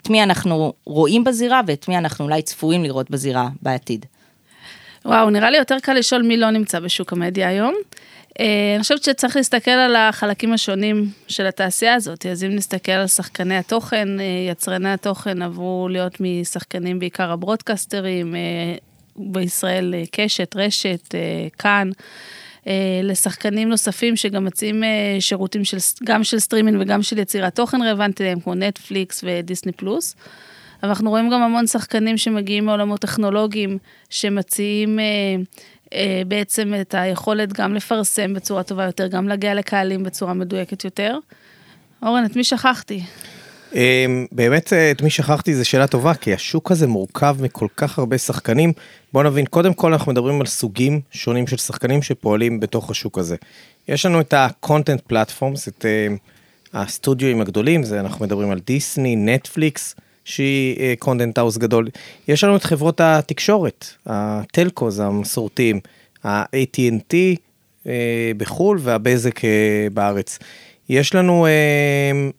את 0.02 0.10
מי 0.10 0.22
אנחנו 0.22 0.72
רואים 0.84 1.24
בזירה 1.24 1.60
ואת 1.66 1.88
מי 1.88 1.98
אנחנו 1.98 2.24
אולי 2.24 2.42
צפויים 2.42 2.84
לראות 2.84 3.10
בזירה 3.10 3.48
בעתיד. 3.62 4.06
וואו, 5.04 5.30
נראה 5.30 5.50
לי 5.50 5.58
יותר 5.58 5.76
קל 5.82 5.92
לשאול 5.92 6.22
מי 6.22 6.36
לא 6.36 6.50
נמצא 6.50 6.80
בשוק 6.80 7.12
המדיה 7.12 7.48
היום. 7.48 7.74
אה, 8.40 8.72
אני 8.74 8.82
חושבת 8.82 9.02
שצריך 9.02 9.36
להסתכל 9.36 9.70
על 9.70 9.96
החלקים 9.96 10.52
השונים 10.52 11.08
של 11.28 11.46
התעשייה 11.46 11.94
הזאת. 11.94 12.26
אז 12.26 12.44
אם 12.44 12.50
נסתכל 12.50 12.92
על 12.92 13.06
שחקני 13.06 13.56
התוכן, 13.56 14.20
אה, 14.20 14.24
יצרני 14.50 14.92
התוכן 14.92 15.42
עברו 15.42 15.88
להיות 15.90 16.20
משחקנים 16.20 16.98
בעיקר 16.98 17.30
הברודקסטרים, 17.30 18.34
אה, 18.34 18.40
בישראל 19.16 19.94
קשת, 20.12 20.56
רשת, 20.56 21.14
כאן. 21.58 21.90
לשחקנים 23.02 23.68
נוספים 23.68 24.16
שגם 24.16 24.44
מציעים 24.44 24.82
שירותים 25.20 25.64
של, 25.64 25.76
גם 26.04 26.24
של 26.24 26.38
סטרימינג 26.38 26.78
וגם 26.80 27.02
של 27.02 27.18
יצירת 27.18 27.56
תוכן 27.56 27.82
רלוונטי 27.82 28.24
להם, 28.24 28.40
כמו 28.40 28.54
נטפליקס 28.54 29.24
ודיסני 29.26 29.72
פלוס. 29.72 30.16
אנחנו 30.82 31.10
רואים 31.10 31.30
גם 31.30 31.42
המון 31.42 31.66
שחקנים 31.66 32.18
שמגיעים 32.18 32.64
מעולמות 32.64 33.00
טכנולוגיים, 33.00 33.78
שמציעים 34.10 34.98
בעצם 36.28 36.74
את 36.80 36.94
היכולת 36.94 37.52
גם 37.52 37.74
לפרסם 37.74 38.34
בצורה 38.34 38.62
טובה 38.62 38.84
יותר, 38.84 39.06
גם 39.06 39.28
להגיע 39.28 39.54
לקהלים 39.54 40.02
בצורה 40.02 40.34
מדויקת 40.34 40.84
יותר. 40.84 41.18
אורן, 42.02 42.24
את 42.24 42.36
מי 42.36 42.44
שכחתי? 42.44 43.02
אה, 43.74 44.06
באמת, 44.32 44.72
אה, 44.72 44.90
את 44.90 45.02
מי 45.02 45.10
שכחתי 45.10 45.54
זו 45.54 45.68
שאלה 45.68 45.86
טובה, 45.86 46.14
כי 46.14 46.34
השוק 46.34 46.70
הזה 46.70 46.86
מורכב 46.86 47.36
מכל 47.40 47.66
כך 47.76 47.98
הרבה 47.98 48.18
שחקנים. 48.18 48.72
בוא 49.12 49.22
נבין, 49.22 49.46
קודם 49.46 49.74
כל 49.74 49.92
אנחנו 49.92 50.12
מדברים 50.12 50.40
על 50.40 50.46
סוגים 50.46 51.00
שונים 51.10 51.46
של 51.46 51.56
שחקנים 51.56 52.02
שפועלים 52.02 52.60
בתוך 52.60 52.90
השוק 52.90 53.18
הזה. 53.18 53.36
יש 53.88 54.06
לנו 54.06 54.20
את 54.20 54.32
ה-content 54.32 55.12
platforms, 55.12 55.68
את 55.68 55.84
uh, 55.84 56.18
הסטודיואים 56.72 57.40
הגדולים, 57.40 57.82
זה 57.82 58.00
אנחנו 58.00 58.24
מדברים 58.24 58.50
על 58.50 58.60
דיסני, 58.66 59.16
נטפליקס, 59.16 59.94
שהיא 60.24 60.96
content 60.98 61.38
house 61.38 61.56
גדול. 61.56 61.88
יש 62.28 62.44
לנו 62.44 62.56
את 62.56 62.64
חברות 62.64 63.00
התקשורת, 63.00 63.86
ה 64.06 64.20
telcos 64.20 65.00
המסורתיים, 65.00 65.80
ה-AT&T 66.24 67.14
אה, 67.86 68.32
בחו"ל 68.36 68.78
והבזק 68.82 69.44
אה, 69.44 69.86
בארץ. 69.92 70.38
יש 70.88 71.14
לנו 71.14 71.46
אה, 71.46 72.30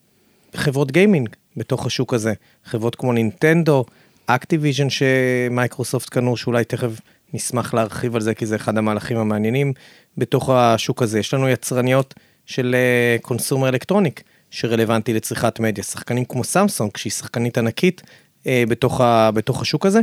חברות 0.55 0.91
gaming 0.91 1.29
בתוך 1.57 1.85
השוק 1.85 2.13
הזה, 2.13 2.33
חברות 2.65 2.95
כמו 2.95 3.13
נינטנדו, 3.13 3.85
אקטיביז'ן 4.25 4.87
שמייקרוסופט 4.89 6.09
קנו, 6.09 6.37
שאולי 6.37 6.63
תכף 6.63 6.91
נשמח 7.33 7.73
להרחיב 7.73 8.15
על 8.15 8.21
זה, 8.21 8.33
כי 8.33 8.45
זה 8.45 8.55
אחד 8.55 8.77
המהלכים 8.77 9.17
המעניינים 9.17 9.73
בתוך 10.17 10.49
השוק 10.49 11.01
הזה. 11.01 11.19
יש 11.19 11.33
לנו 11.33 11.49
יצרניות 11.49 12.13
של 12.45 12.75
consumer 13.21 13.69
electronic. 13.69 14.23
שרלוונטי 14.55 15.13
לצריכת 15.13 15.59
מדיה. 15.59 15.83
שחקנים 15.83 16.25
כמו 16.25 16.43
סמסונג, 16.43 16.97
שהיא 16.97 17.11
שחקנית 17.11 17.57
ענקית 17.57 18.01
אה, 18.47 18.63
בתוך, 18.69 19.01
ה, 19.01 19.31
בתוך 19.31 19.61
השוק 19.61 19.85
הזה. 19.85 20.01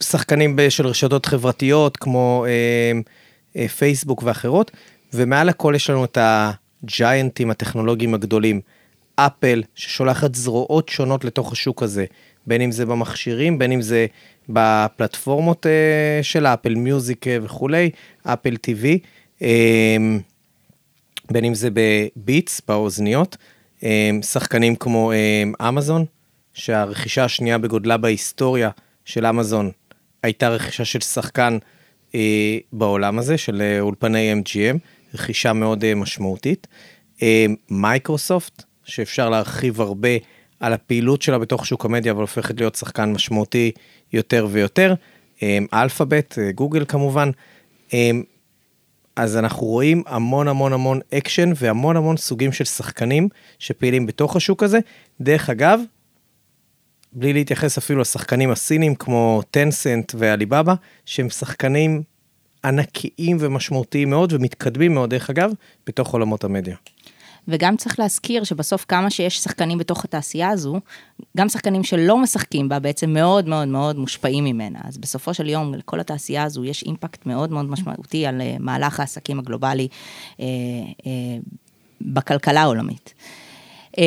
שחקנים 0.00 0.58
של 0.68 0.86
רשתות 0.86 1.26
חברתיות 1.26 1.96
כמו 1.96 2.46
אה, 2.48 3.00
אה, 3.56 3.68
פייסבוק 3.68 4.22
ואחרות, 4.22 4.70
ומעל 5.14 5.48
הכל 5.48 5.72
יש 5.76 5.90
לנו 5.90 6.04
את 6.04 6.18
ה 6.20 6.36
giantים 6.36 7.50
הטכנולוגיים 7.50 8.14
הגדולים. 8.14 8.60
אפל, 9.16 9.62
ששולחת 9.74 10.34
זרועות 10.34 10.88
שונות 10.88 11.24
לתוך 11.24 11.52
השוק 11.52 11.82
הזה, 11.82 12.04
בין 12.46 12.60
אם 12.60 12.72
זה 12.72 12.86
במכשירים, 12.86 13.58
בין 13.58 13.72
אם 13.72 13.82
זה 13.82 14.06
בפלטפורמות 14.48 15.66
אה, 15.66 16.22
של 16.22 16.46
אפל 16.46 16.74
מיוזיק 16.74 17.28
אה, 17.28 17.38
וכולי, 17.42 17.90
אפל 18.22 18.56
טיווי. 18.56 18.98
אה, 19.42 19.96
בין 21.30 21.44
אם 21.44 21.54
זה 21.54 21.68
בביטס, 21.72 22.60
באוזניות, 22.68 23.36
אה, 23.84 24.10
שחקנים 24.22 24.76
כמו 24.76 25.12
אה, 25.12 25.68
אמזון, 25.68 26.04
שהרכישה 26.54 27.24
השנייה 27.24 27.58
בגודלה 27.58 27.96
בהיסטוריה 27.96 28.70
של 29.04 29.26
אמזון 29.26 29.70
הייתה 30.22 30.48
רכישה 30.48 30.84
של 30.84 31.00
שחקן 31.00 31.58
אה, 32.14 32.58
בעולם 32.72 33.18
הזה, 33.18 33.38
של 33.38 33.78
אולפני 33.80 34.32
MGM, 34.32 34.78
רכישה 35.14 35.52
מאוד 35.52 35.94
משמעותית. 35.94 36.66
מייקרוסופט, 37.70 38.62
שאפשר 38.84 39.30
להרחיב 39.30 39.80
הרבה 39.80 40.08
על 40.60 40.72
הפעילות 40.72 41.22
שלה 41.22 41.38
בתוך 41.38 41.66
שוק 41.66 41.84
המדיה, 41.84 42.12
אבל 42.12 42.20
הופכת 42.20 42.60
להיות 42.60 42.74
שחקן 42.74 43.12
משמעותי 43.12 43.70
יותר 44.12 44.46
ויותר. 44.50 44.94
אלפאבית, 45.72 46.34
גוגל 46.54 46.84
כמובן. 46.88 47.30
אז 49.20 49.36
אנחנו 49.36 49.66
רואים 49.66 50.02
המון 50.06 50.48
המון 50.48 50.72
המון 50.72 51.00
אקשן 51.14 51.52
והמון 51.56 51.96
המון 51.96 52.16
סוגים 52.16 52.52
של 52.52 52.64
שחקנים 52.64 53.28
שפעילים 53.58 54.06
בתוך 54.06 54.36
השוק 54.36 54.62
הזה. 54.62 54.78
דרך 55.20 55.50
אגב, 55.50 55.80
בלי 57.12 57.32
להתייחס 57.32 57.78
אפילו 57.78 58.00
לשחקנים 58.00 58.50
הסינים 58.50 58.94
כמו 58.94 59.42
טנסנט 59.50 60.12
ועליבאבא, 60.18 60.74
שהם 61.04 61.30
שחקנים 61.30 62.02
ענקיים 62.64 63.36
ומשמעותיים 63.40 64.10
מאוד 64.10 64.32
ומתקדמים 64.32 64.94
מאוד, 64.94 65.10
דרך 65.10 65.30
אגב, 65.30 65.50
בתוך 65.86 66.12
עולמות 66.12 66.44
המדיה. 66.44 66.76
וגם 67.48 67.76
צריך 67.76 67.98
להזכיר 67.98 68.44
שבסוף 68.44 68.84
כמה 68.88 69.10
שיש 69.10 69.38
שחקנים 69.38 69.78
בתוך 69.78 70.04
התעשייה 70.04 70.48
הזו, 70.48 70.80
גם 71.36 71.48
שחקנים 71.48 71.84
שלא 71.84 72.18
משחקים 72.18 72.68
בה 72.68 72.78
בעצם 72.78 73.10
מאוד 73.10 73.48
מאוד 73.48 73.68
מאוד 73.68 73.98
מושפעים 73.98 74.44
ממנה. 74.44 74.78
אז 74.84 74.98
בסופו 74.98 75.34
של 75.34 75.48
יום 75.48 75.74
לכל 75.74 76.00
התעשייה 76.00 76.42
הזו 76.42 76.64
יש 76.64 76.82
אימפקט 76.82 77.26
מאוד 77.26 77.50
מאוד 77.50 77.64
משמעותי 77.64 78.26
על 78.26 78.40
אה, 78.40 78.56
מהלך 78.60 79.00
העסקים 79.00 79.38
הגלובלי 79.38 79.88
אה, 80.40 80.46
אה, 81.06 81.38
בכלכלה 82.00 82.62
העולמית. 82.62 83.14
אה, 83.98 84.04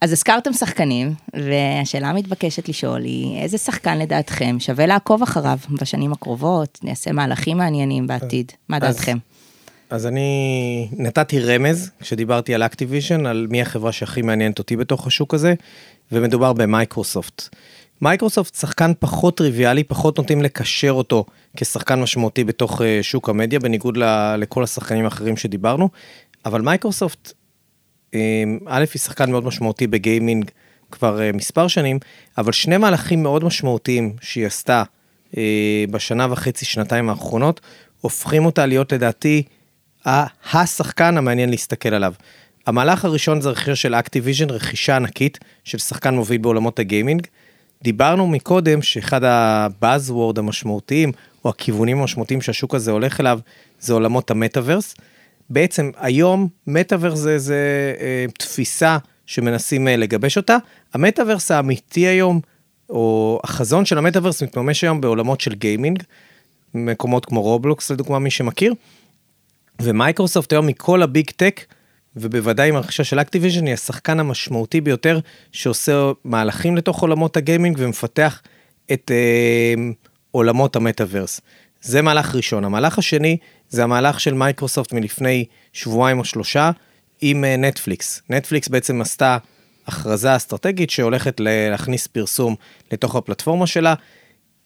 אז 0.00 0.12
הזכרתם 0.12 0.52
שחקנים, 0.52 1.14
והשאלה 1.34 2.08
המתבקשת 2.08 2.68
לשאול 2.68 3.02
היא, 3.02 3.42
איזה 3.42 3.58
שחקן 3.58 3.98
לדעתכם 3.98 4.56
שווה 4.58 4.86
לעקוב 4.86 5.22
אחריו 5.22 5.58
בשנים 5.80 6.12
הקרובות, 6.12 6.78
נעשה 6.82 7.12
מהלכים 7.12 7.58
מעניינים 7.58 8.06
בעתיד, 8.06 8.52
מה 8.68 8.78
דעתכם? 8.78 9.18
אז 9.90 10.06
אני 10.06 10.88
נתתי 10.92 11.40
רמז 11.40 11.90
כשדיברתי 12.00 12.54
על 12.54 12.62
אקטיביז'ן, 12.62 13.26
על 13.26 13.46
מי 13.50 13.62
החברה 13.62 13.92
שהכי 13.92 14.22
מעניינת 14.22 14.58
אותי 14.58 14.76
בתוך 14.76 15.06
השוק 15.06 15.34
הזה, 15.34 15.54
ומדובר 16.12 16.52
במייקרוסופט. 16.52 17.48
מייקרוסופט 18.02 18.54
שחקן 18.54 18.92
פחות 18.98 19.36
טריוויאלי, 19.36 19.84
פחות 19.84 20.18
נוטים 20.18 20.42
לקשר 20.42 20.90
אותו 20.90 21.24
כשחקן 21.56 22.00
משמעותי 22.00 22.44
בתוך 22.44 22.82
אה, 22.82 22.98
שוק 23.02 23.28
המדיה, 23.28 23.60
בניגוד 23.60 23.98
לכל 24.38 24.64
השחקנים 24.64 25.04
האחרים 25.04 25.36
שדיברנו, 25.36 25.88
אבל 26.44 26.60
מייקרוסופט, 26.60 27.32
אה, 28.14 28.44
א', 28.66 28.84
היא 28.94 29.00
שחקן 29.00 29.30
מאוד 29.30 29.44
משמעותי 29.44 29.86
בגיימינג 29.86 30.50
כבר 30.90 31.20
אה, 31.20 31.32
מספר 31.32 31.68
שנים, 31.68 31.98
אבל 32.38 32.52
שני 32.52 32.76
מהלכים 32.76 33.22
מאוד 33.22 33.44
משמעותיים 33.44 34.16
שהיא 34.20 34.46
עשתה 34.46 34.82
בשנה 35.90 36.26
וחצי, 36.30 36.64
שנתיים 36.64 37.10
האחרונות, 37.10 37.60
הופכים 38.00 38.46
אותה 38.46 38.66
להיות 38.66 38.92
לדעתי 38.92 39.42
השחקן 40.06 41.16
המעניין 41.18 41.50
להסתכל 41.50 41.94
עליו. 41.94 42.14
המהלך 42.66 43.04
הראשון 43.04 43.40
זה 43.40 43.50
רכישה 43.50 43.76
של 43.76 43.94
אקטיביז'ן, 43.94 44.50
רכישה 44.50 44.96
ענקית 44.96 45.38
של 45.64 45.78
שחקן 45.78 46.14
מוביל 46.14 46.38
בעולמות 46.38 46.78
הגיימינג. 46.78 47.26
דיברנו 47.82 48.26
מקודם 48.26 48.82
שאחד 48.82 49.24
ה 49.24 49.37
buzzword 49.37 50.38
המשמעותיים, 50.38 51.12
או 51.44 51.50
הכיוונים 51.50 51.98
המשמעותיים 51.98 52.40
שהשוק 52.40 52.74
הזה 52.74 52.90
הולך 52.90 53.20
אליו, 53.20 53.40
זה 53.80 53.92
עולמות 53.92 54.30
המטאוורס. 54.30 54.94
בעצם 55.50 55.90
היום 55.96 56.48
מטאוורס 56.66 57.18
זה, 57.18 57.38
זה 57.38 57.94
אה, 58.00 58.24
תפיסה 58.38 58.98
שמנסים 59.26 59.88
אה, 59.88 59.96
לגבש 59.96 60.36
אותה. 60.36 60.56
המטאוורס 60.94 61.50
האמיתי 61.50 62.00
היום, 62.00 62.40
או 62.90 63.40
החזון 63.44 63.84
של 63.84 63.98
המטאוורס 63.98 64.42
מתממש 64.42 64.84
היום 64.84 65.00
בעולמות 65.00 65.40
של 65.40 65.54
גיימינג, 65.54 66.02
מקומות 66.74 67.24
כמו 67.24 67.42
רובלוקס 67.42 67.90
לדוגמה 67.90 68.18
מי 68.18 68.30
שמכיר. 68.30 68.74
ומייקרוסופט 69.82 70.52
היום 70.52 70.66
מכל 70.66 71.02
ה 71.02 71.09
big 71.09 71.30
tech, 71.30 71.64
ובוודאי 72.16 72.68
עם 72.68 72.76
הרכישה 72.76 73.04
של 73.04 73.20
אקטיביז'ן, 73.20 73.66
היא 73.66 73.74
השחקן 73.74 74.20
המשמעותי 74.20 74.80
ביותר 74.80 75.18
שעושה 75.52 76.10
מהלכים 76.24 76.76
לתוך 76.76 77.00
עולמות 77.02 77.36
הגיימינג 77.36 77.76
ומפתח 77.78 78.42
את 78.92 79.10
אה, 79.10 79.74
עולמות 80.30 80.76
המטאוורס. 80.76 81.40
זה 81.82 82.02
מהלך 82.02 82.34
ראשון. 82.34 82.64
המהלך 82.64 82.98
השני 82.98 83.36
זה 83.68 83.84
המהלך 83.84 84.20
של 84.20 84.34
מייקרוסופט 84.34 84.92
מלפני 84.92 85.44
שבועיים 85.72 86.18
או 86.18 86.24
שלושה 86.24 86.70
עם 87.20 87.44
אה, 87.44 87.56
נטפליקס. 87.56 88.22
נטפליקס 88.30 88.68
בעצם 88.68 89.00
עשתה 89.00 89.38
הכרזה 89.86 90.36
אסטרטגית 90.36 90.90
שהולכת 90.90 91.40
להכניס 91.40 92.06
פרסום 92.06 92.54
לתוך 92.92 93.16
הפלטפורמה 93.16 93.66
שלה. 93.66 93.94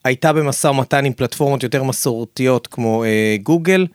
הייתה 0.05 0.33
במשא 0.33 0.69
ומתן 0.69 1.05
עם 1.05 1.13
פלטפורמות 1.13 1.63
יותר 1.63 1.83
מסורתיות 1.83 2.67
כמו 2.67 3.05
אה, 3.05 3.37
גוגל, 3.43 3.87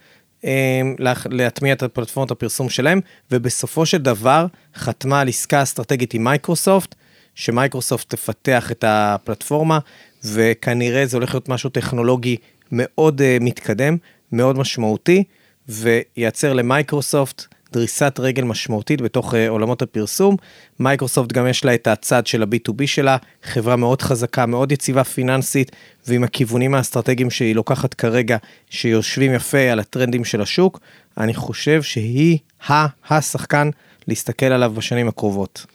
להטמיע 1.29 1.73
את 1.73 1.83
הפלטפורמות 1.83 2.31
הפרסום 2.31 2.69
שלהם, 2.69 2.99
ובסופו 3.31 3.85
של 3.85 3.97
דבר 3.97 4.45
חתמה 4.75 5.21
על 5.21 5.27
עסקה 5.27 5.63
אסטרטגית 5.63 6.13
עם 6.13 6.23
מייקרוסופט, 6.23 6.95
שמייקרוסופט 7.35 8.09
תפתח 8.09 8.71
את 8.71 8.83
הפלטפורמה, 8.87 9.79
וכנראה 10.23 11.05
זה 11.05 11.17
הולך 11.17 11.33
להיות 11.33 11.49
משהו 11.49 11.69
טכנולוגי 11.69 12.37
מאוד 12.71 13.21
uh, 13.21 13.43
מתקדם, 13.43 13.97
מאוד 14.31 14.57
משמעותי, 14.57 15.23
וייצר 15.69 16.53
למייקרוסופט 16.53 17.45
דריסת 17.73 18.19
רגל 18.19 18.43
משמעותית 18.43 19.01
בתוך 19.01 19.35
אה, 19.35 19.49
עולמות 19.49 19.81
הפרסום. 19.81 20.35
מייקרוסופט 20.79 21.31
גם 21.31 21.47
יש 21.47 21.65
לה 21.65 21.73
את 21.73 21.87
הצד 21.87 22.27
של 22.27 22.43
ה-B2B 22.43 22.87
שלה, 22.87 23.17
חברה 23.43 23.75
מאוד 23.75 24.01
חזקה, 24.01 24.45
מאוד 24.45 24.71
יציבה 24.71 25.03
פיננסית, 25.03 25.71
ועם 26.07 26.23
הכיוונים 26.23 26.75
האסטרטגיים 26.75 27.29
שהיא 27.29 27.55
לוקחת 27.55 27.93
כרגע, 27.93 28.37
שיושבים 28.69 29.33
יפה 29.33 29.71
על 29.71 29.79
הטרנדים 29.79 30.25
של 30.25 30.41
השוק, 30.41 30.79
אני 31.17 31.33
חושב 31.33 31.81
שהיא 31.81 32.37
ה-השחקן 32.67 33.69
להסתכל 34.07 34.45
עליו 34.45 34.73
בשנים 34.75 35.07
הקרובות. 35.07 35.65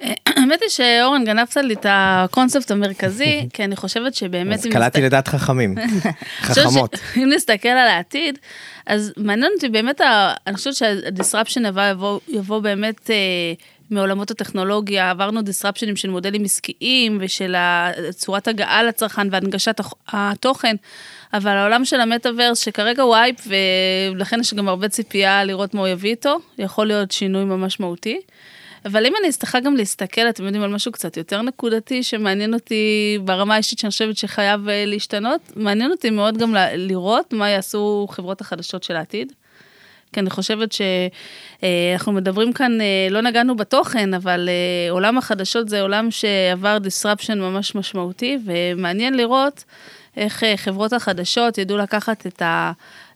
האמת 0.36 0.62
היא 0.62 0.68
שאורן 0.68 1.24
גנבת 1.24 1.56
לי 1.56 1.74
את 1.74 1.86
הקונספט 1.88 2.70
המרכזי, 2.70 3.46
כי 3.52 3.64
אני 3.64 3.76
חושבת 3.76 4.14
שבאמת... 4.14 4.58
אז 4.58 4.66
קלעתי 4.66 5.02
לדעת 5.02 5.28
חכמים, 5.28 5.74
חכמות. 6.40 6.98
אם 7.16 7.30
נסתכל 7.34 7.68
על 7.68 7.88
העתיד, 7.88 8.38
אז 8.86 9.12
מעניין 9.16 9.52
אותי 9.54 9.68
באמת, 9.68 10.00
אני 10.46 10.56
חושבת 10.56 10.74
שהדיסרפשן 10.74 11.62
יבוא, 12.28 12.60
באמת 12.60 13.10
אה, 13.10 13.16
מעולמות 13.90 14.30
הטכנולוגיה, 14.30 15.10
עברנו 15.10 15.42
דיסרפשנים 15.42 15.96
של 15.96 16.10
מודלים 16.10 16.44
עסקיים 16.44 17.18
ושל 17.20 17.56
צורת 18.10 18.48
הגעה 18.48 18.82
לצרכן 18.82 19.28
והנגשת 19.30 19.80
התוכן, 20.08 20.76
אבל 21.32 21.50
העולם 21.50 21.84
של 21.84 22.00
המטאוורס 22.00 22.58
שכרגע 22.58 23.02
הוא 23.02 23.14
אייפ 23.14 23.36
ולכן 24.14 24.40
יש 24.40 24.54
גם 24.54 24.68
הרבה 24.68 24.88
ציפייה 24.88 25.44
לראות 25.44 25.74
מה 25.74 25.80
הוא 25.80 25.88
יביא 25.88 26.10
איתו, 26.10 26.38
יכול 26.58 26.86
להיות 26.86 27.10
שינוי 27.10 27.44
ממש 27.44 27.80
מהותי. 27.80 28.20
אבל 28.84 29.06
אם 29.06 29.12
אני 29.20 29.28
אצטרך 29.28 29.54
גם 29.64 29.76
להסתכל, 29.76 30.28
אתם 30.28 30.44
יודעים, 30.44 30.62
על 30.62 30.70
משהו 30.70 30.92
קצת 30.92 31.16
יותר 31.16 31.42
נקודתי, 31.42 32.02
שמעניין 32.02 32.54
אותי 32.54 33.18
ברמה 33.24 33.54
האישית, 33.54 33.78
שאני 33.78 33.90
חושבת 33.90 34.16
שחייב 34.16 34.68
אה, 34.68 34.84
להשתנות, 34.86 35.40
מעניין 35.56 35.90
אותי 35.90 36.10
מאוד 36.10 36.38
גם 36.38 36.54
לראות 36.74 37.32
מה 37.32 37.48
יעשו 37.48 38.06
חברות 38.10 38.40
החדשות 38.40 38.82
של 38.82 38.96
העתיד. 38.96 39.32
כי 40.14 40.20
אני 40.20 40.30
חושבת 40.30 40.72
שאנחנו 40.72 42.12
מדברים 42.12 42.52
כאן, 42.52 42.80
אה, 42.80 43.08
לא 43.10 43.20
נגענו 43.20 43.56
בתוכן, 43.56 44.14
אבל 44.14 44.48
אה, 44.48 44.90
עולם 44.90 45.18
החדשות 45.18 45.68
זה 45.68 45.82
עולם 45.82 46.10
שעבר 46.10 46.78
disruption 46.84 47.34
ממש 47.34 47.74
משמעותי, 47.74 48.38
ומעניין 48.44 49.14
לראות 49.14 49.64
איך 50.16 50.44
אה, 50.44 50.56
חברות 50.56 50.92
החדשות 50.92 51.58
ידעו 51.58 51.76
לקחת 51.76 52.26
את 52.26 52.42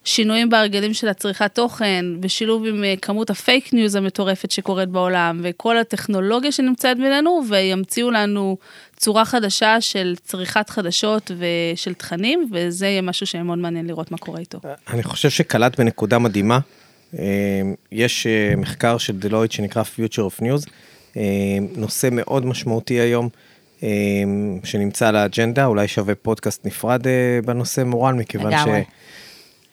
השינויים 0.09 0.51
בהרגלים 0.51 0.95
של 0.95 1.09
הצריכת 1.09 1.55
תוכן, 1.55 2.05
בשילוב 2.21 2.67
עם 2.67 2.85
אה, 2.85 2.95
כמות 3.03 3.31
ה 3.31 3.39
fake 3.39 3.73
news 3.73 3.95
המטורפת 3.95 4.51
שקורית 4.51 4.89
בעולם, 4.89 5.41
וכל 5.43 5.79
הטכנולוגיה 5.79 6.53
שנמצאת 6.53 6.97
בינינו, 6.97 7.43
וימציאו 7.49 8.11
לנו 8.11 8.57
צורה 8.97 9.25
חדשה 9.25 9.81
של 9.81 10.15
צריכת 10.25 10.71
חדשות 10.71 11.31
ושל 11.39 11.95
תכנים, 11.95 12.51
וזה 12.53 12.87
יהיה 12.87 13.03
משהו 13.03 13.27
שמאוד 13.27 13.59
מעניין 13.59 13.87
לראות 13.87 14.11
מה 14.11 14.19
קורה 14.19 14.41
איתו. 14.41 14.59
אני 14.89 15.03
חושב 15.03 15.31
שקלט 15.31 15.81
בנקודה 15.81 16.19
מדהימה. 16.19 16.59
אה, 17.19 17.25
יש 17.93 18.27
אה, 18.27 18.57
מחקר 18.57 18.99
של 18.99 19.17
דלויט 19.17 19.53
שנקרא 19.53 19.83
Future 19.83 20.41
of 20.41 20.43
News, 20.43 20.71
נושא 21.77 22.09
מאוד 22.13 22.47
משמעותי 22.47 22.95
היום, 22.95 23.29
שנמצא 24.65 25.09
על 25.09 25.17
האג'נדה, 25.17 25.67
אולי 25.67 25.89
שווה 25.89 26.15
פודקאסט 26.15 26.67
נפרד 26.67 27.03
בנושא 27.45 27.81
מורן, 27.85 28.17
מכיוון 28.17 28.53
לגמרי. 28.53 28.83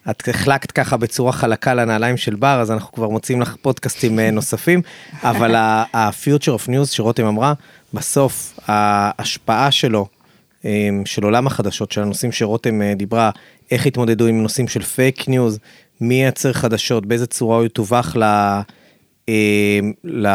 את 0.09 0.29
החלקת 0.29 0.71
ככה 0.71 0.97
בצורה 0.97 1.31
חלקה 1.31 1.73
לנעליים 1.73 2.17
של 2.17 2.35
בר, 2.35 2.61
אז 2.61 2.71
אנחנו 2.71 2.91
כבר 2.91 3.09
מוצאים 3.09 3.41
לך 3.41 3.55
פודקאסטים 3.61 4.19
אה, 4.19 4.31
נוספים, 4.31 4.81
אבל 5.23 5.55
ה-Future 5.55 6.59
of 6.59 6.69
News 6.69 6.85
שרותם 6.85 7.25
אמרה, 7.25 7.53
בסוף 7.93 8.59
ההשפעה 8.67 9.71
שלו, 9.71 10.07
אה, 10.65 10.89
של 11.05 11.23
עולם 11.23 11.47
החדשות, 11.47 11.91
של 11.91 12.01
הנושאים 12.01 12.31
שרותם 12.31 12.81
אה, 12.81 12.93
דיברה, 12.95 13.29
איך 13.71 13.85
התמודדו 13.85 14.27
עם 14.27 14.41
נושאים 14.41 14.67
של 14.67 14.81
fake 14.81 15.27
news, 15.27 15.59
מי 16.01 16.15
ייצר 16.15 16.53
חדשות, 16.53 17.05
באיזה 17.05 17.27
צורה 17.27 17.57
הוא 17.57 17.65
יתווך 17.65 18.15
ל, 18.15 18.23
אה, 19.29 19.79
ל, 20.03 20.27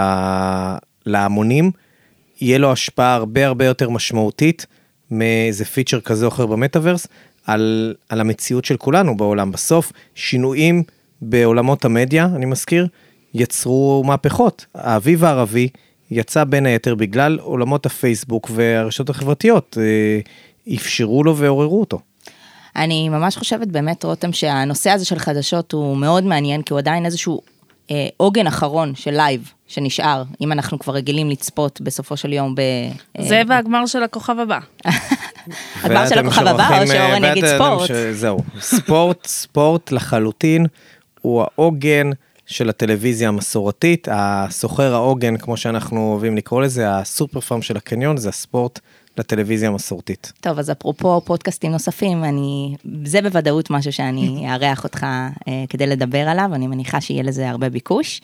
להמונים, 1.07 1.71
יהיה 2.41 2.59
לו 2.59 2.73
השפעה 2.73 3.15
הרבה 3.15 3.47
הרבה 3.47 3.65
יותר 3.65 3.91
משמעותית 3.91 4.67
מאיזה 5.11 5.65
feature 5.65 6.01
כזה 6.01 6.25
או 6.25 6.31
אחר 6.31 6.47
במטאוורס, 6.47 7.07
על, 7.51 7.95
על 8.09 8.21
המציאות 8.21 8.65
של 8.65 8.77
כולנו 8.77 9.17
בעולם. 9.17 9.53
בסוף, 9.53 9.93
שינויים 10.15 10.83
בעולמות 11.23 11.85
המדיה, 11.85 12.25
אני 12.37 12.47
מזכיר, 12.47 12.87
יצרו 13.35 14.03
מהפכות. 14.07 14.67
האביב 14.75 15.25
הערבי 15.25 15.69
יצא 16.11 16.45
בין 16.45 16.67
היתר 16.67 16.95
בגלל 16.95 17.39
עולמות 17.43 17.87
הפייסבוק 17.87 18.51
והרשתות 18.55 19.11
החברתיות, 19.11 19.79
אה, 19.81 20.75
אפשרו 20.75 21.25
לו 21.25 21.37
ועוררו 21.37 21.81
אותו. 21.81 22.01
אני 22.77 23.09
ממש 23.09 23.37
חושבת 23.37 23.69
באמת, 23.69 24.05
רותם, 24.05 24.33
שהנושא 24.33 24.91
הזה 24.91 25.05
של 25.05 25.19
חדשות 25.19 25.73
הוא 25.73 25.97
מאוד 25.97 26.25
מעניין, 26.25 26.63
כי 26.63 26.73
הוא 26.73 26.79
עדיין 26.79 27.07
איזשהו 27.07 27.41
עוגן 28.17 28.47
אחרון 28.47 28.95
של 28.95 29.11
live 29.11 29.53
שנשאר, 29.67 30.23
אם 30.41 30.53
אנחנו 30.53 30.79
כבר 30.79 30.93
רגילים 30.93 31.31
לצפות 31.31 31.81
בסופו 31.81 32.17
של 32.17 32.33
יום 32.33 32.55
ב... 32.55 32.61
אה, 32.61 33.25
זה 33.25 33.43
והגמר 33.49 33.87
של 33.87 34.03
הכוכב 34.03 34.39
הבא. 34.39 34.59
הגמר 35.83 36.09
של 36.09 36.19
הכוכב 36.19 36.47
הבא, 36.47 36.83
או 36.83 36.87
שאורן 36.87 37.25
אה, 37.25 37.31
יגיד 37.31 37.45
ספורט. 37.47 37.89
ש- 37.89 37.93
זהו, 38.13 38.39
ספורט, 38.61 39.27
ספורט 39.27 39.93
לחלוטין 39.93 40.67
הוא 41.21 41.43
העוגן 41.43 42.11
של 42.47 42.69
הטלוויזיה 42.69 43.29
המסורתית, 43.29 44.09
סוחר 44.11 44.95
העוגן, 44.95 45.37
כמו 45.37 45.57
שאנחנו 45.57 46.11
אוהבים 46.13 46.37
לקרוא 46.37 46.63
לזה, 46.63 46.97
הסופר 46.97 47.41
פארם 47.41 47.63
של 47.63 47.77
הקניון, 47.77 48.17
זה 48.17 48.29
הספורט 48.29 48.81
לטלוויזיה 49.21 49.69
המסורתית. 49.69 50.33
טוב, 50.41 50.59
אז 50.59 50.71
אפרופו 50.71 51.21
פודקאסטים 51.25 51.73
נוספים, 51.73 52.25
אני, 52.25 52.75
זה 53.05 53.23
בוודאות 53.23 53.71
משהו 53.71 53.93
שאני 53.93 54.47
אארח 54.51 54.85
אותך 54.85 55.07
אה, 55.49 55.65
כדי 55.69 55.87
לדבר 55.87 56.29
עליו, 56.29 56.51
אני 56.55 56.67
מניחה 56.67 57.01
שיהיה 57.01 57.23
לזה 57.23 57.51
הרבה 57.51 57.69
ביקוש. 57.69 58.21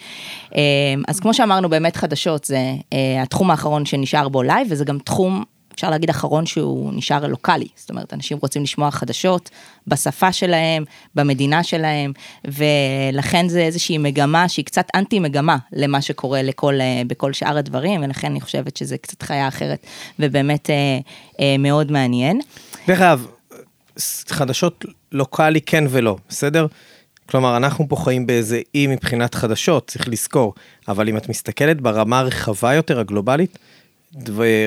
אה, 0.56 0.60
אז 1.08 1.20
כמו 1.20 1.34
שאמרנו, 1.34 1.68
באמת 1.68 1.96
חדשות 1.96 2.44
זה 2.44 2.58
אה, 2.92 3.22
התחום 3.22 3.50
האחרון 3.50 3.86
שנשאר 3.86 4.28
בו 4.28 4.42
live, 4.42 4.66
וזה 4.70 4.84
גם 4.84 4.98
תחום, 4.98 5.44
אפשר 5.76 5.90
להגיד, 5.90 6.10
אחרון 6.10 6.46
שהוא 6.46 6.92
נשאר 6.94 7.26
לוקאלי. 7.26 7.68
זאת 7.76 7.90
אומרת, 7.90 8.12
אנשים 8.12 8.38
רוצים 8.42 8.62
לשמוע 8.62 8.90
חדשות 8.90 9.50
בשפה 9.86 10.32
שלהם, 10.32 10.84
במדינה 11.14 11.62
שלהם, 11.62 12.12
ולכן 12.44 13.48
זה 13.48 13.60
איזושהי 13.60 13.98
מגמה 13.98 14.48
שהיא 14.48 14.64
קצת 14.64 14.86
אנטי 14.94 15.18
מגמה 15.18 15.56
למה 15.72 16.02
שקורה 16.02 16.42
לכל, 16.42 16.80
אה, 16.80 17.02
בכל 17.06 17.32
שאר 17.32 17.58
הדברים, 17.58 18.02
ולכן 18.04 18.30
אני 18.30 18.40
חושבת 18.40 18.76
שזה 18.76 18.98
קצת 18.98 19.22
חיה 19.22 19.48
אחרת, 19.48 19.86
ובאמת 20.18 20.70
אה, 20.70 20.98
אה, 21.40 21.56
מאוד 21.58 21.92
מעניין. 21.92 22.40
דרך 22.88 23.00
אגב, 23.00 23.26
חדשות 24.28 24.84
לוקאלי 25.12 25.60
כן 25.60 25.84
ולא, 25.90 26.16
בסדר? 26.28 26.66
כלומר, 27.26 27.56
אנחנו 27.56 27.88
פה 27.88 27.96
חיים 27.96 28.26
באיזה 28.26 28.60
אי 28.74 28.86
מבחינת 28.86 29.34
חדשות, 29.34 29.86
צריך 29.86 30.08
לזכור, 30.08 30.54
אבל 30.88 31.08
אם 31.08 31.16
את 31.16 31.28
מסתכלת 31.28 31.80
ברמה 31.80 32.18
הרחבה 32.18 32.74
יותר, 32.74 33.00
הגלובלית, 33.00 33.58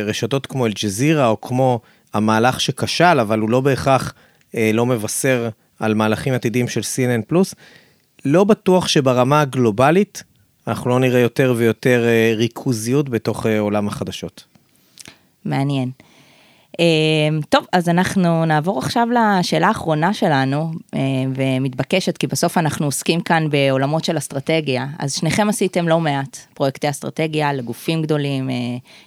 רשתות 0.05 0.45
כמו 0.45 0.65
אל-ג'זירה, 0.65 1.27
או 1.27 1.41
כמו 1.41 1.79
המהלך 2.13 2.61
שכשל, 2.61 3.19
אבל 3.19 3.39
הוא 3.39 3.49
לא 3.49 3.61
בהכרח 3.61 4.13
אה, 4.55 4.71
לא 4.73 4.85
מבשר 4.85 5.49
על 5.79 5.93
מהלכים 5.93 6.33
עתידיים 6.33 6.67
של 6.67 6.81
CNN 6.81 7.21
פלוס, 7.27 7.55
לא 8.25 8.43
בטוח 8.43 8.87
שברמה 8.87 9.41
הגלובלית 9.41 10.23
אנחנו 10.69 10.89
לא 10.89 10.99
נראה 10.99 11.19
יותר 11.19 11.53
ויותר 11.57 12.05
אה, 12.05 12.33
ריכוזיות 12.35 13.09
בתוך 13.09 13.45
אה, 13.45 13.59
עולם 13.59 13.87
החדשות. 13.87 14.43
מעניין. 15.45 15.91
אה, 16.79 16.85
טוב, 17.49 17.65
אז 17.73 17.89
אנחנו 17.89 18.45
נעבור 18.45 18.79
עכשיו 18.79 19.07
לשאלה 19.11 19.67
האחרונה 19.67 20.13
שלנו, 20.13 20.71
אה, 20.95 20.99
ומתבקשת, 21.35 22.17
כי 22.17 22.27
בסוף 22.27 22.57
אנחנו 22.57 22.85
עוסקים 22.85 23.21
כאן 23.21 23.49
בעולמות 23.49 24.03
של 24.03 24.17
אסטרטגיה, 24.17 24.87
אז 24.99 25.13
שניכם 25.13 25.49
עשיתם 25.49 25.87
לא 25.87 25.99
מעט 25.99 26.37
פרויקטי 26.53 26.89
אסטרטגיה 26.89 27.53
לגופים 27.53 28.01
גדולים 28.01 28.49
אה, 28.49 28.55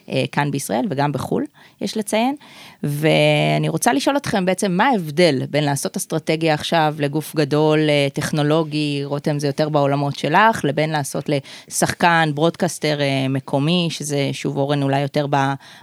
אה, 0.08 0.24
כאן 0.32 0.50
בישראל 0.50 0.84
וגם 0.90 1.12
בחו"ל, 1.12 1.44
יש 1.80 1.96
לציין, 1.96 2.36
ואני 2.82 3.68
רוצה 3.68 3.92
לשאול 3.92 4.16
אתכם 4.16 4.44
בעצם 4.44 4.72
מה 4.72 4.84
ההבדל 4.84 5.42
בין 5.50 5.64
לעשות 5.64 5.96
אסטרטגיה 5.96 6.54
עכשיו 6.54 6.94
לגוף 6.98 7.36
גדול, 7.36 7.78
אה, 7.88 8.08
טכנולוגי, 8.12 9.04
רותם 9.04 9.38
זה 9.38 9.46
יותר 9.46 9.68
בעולמות 9.68 10.18
שלך, 10.18 10.64
לבין 10.64 10.90
לעשות 10.90 11.30
לשחקן, 11.68 12.30
ברודקאסטר 12.34 13.00
אה, 13.00 13.28
מקומי, 13.28 13.88
שזה 13.90 14.30
שוב 14.32 14.56
אורן 14.56 14.82
אולי 14.82 15.00
יותר 15.00 15.26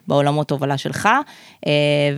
בעולמות 0.07 0.51
הובלה 0.51 0.77
שלך. 0.77 1.09
אה, 1.67 1.71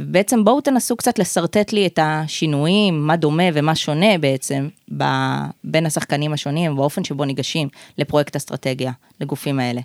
בעצם 0.06 0.44
בואו 0.44 0.62
תנסו 0.62 0.96
קצת 0.96 1.20
לשרטט 1.20 1.74
לי 1.74 1.88
את 1.88 2.00
השינויים, 2.02 3.08
מה 3.08 3.16
דומה 3.16 3.44
ומה 3.54 3.76
שונה 3.76 4.18
בעצם 4.18 4.68
בין 5.64 5.86
השחקנים 5.86 6.34
השונים, 6.34 6.76
באופן 6.76 7.04
שבו 7.04 7.26
ניגשים 7.26 7.68
לפרויקט 7.98 8.36
אסטרטגיה, 8.36 8.92
לגופים 9.22 9.60
האלה. 9.60 9.82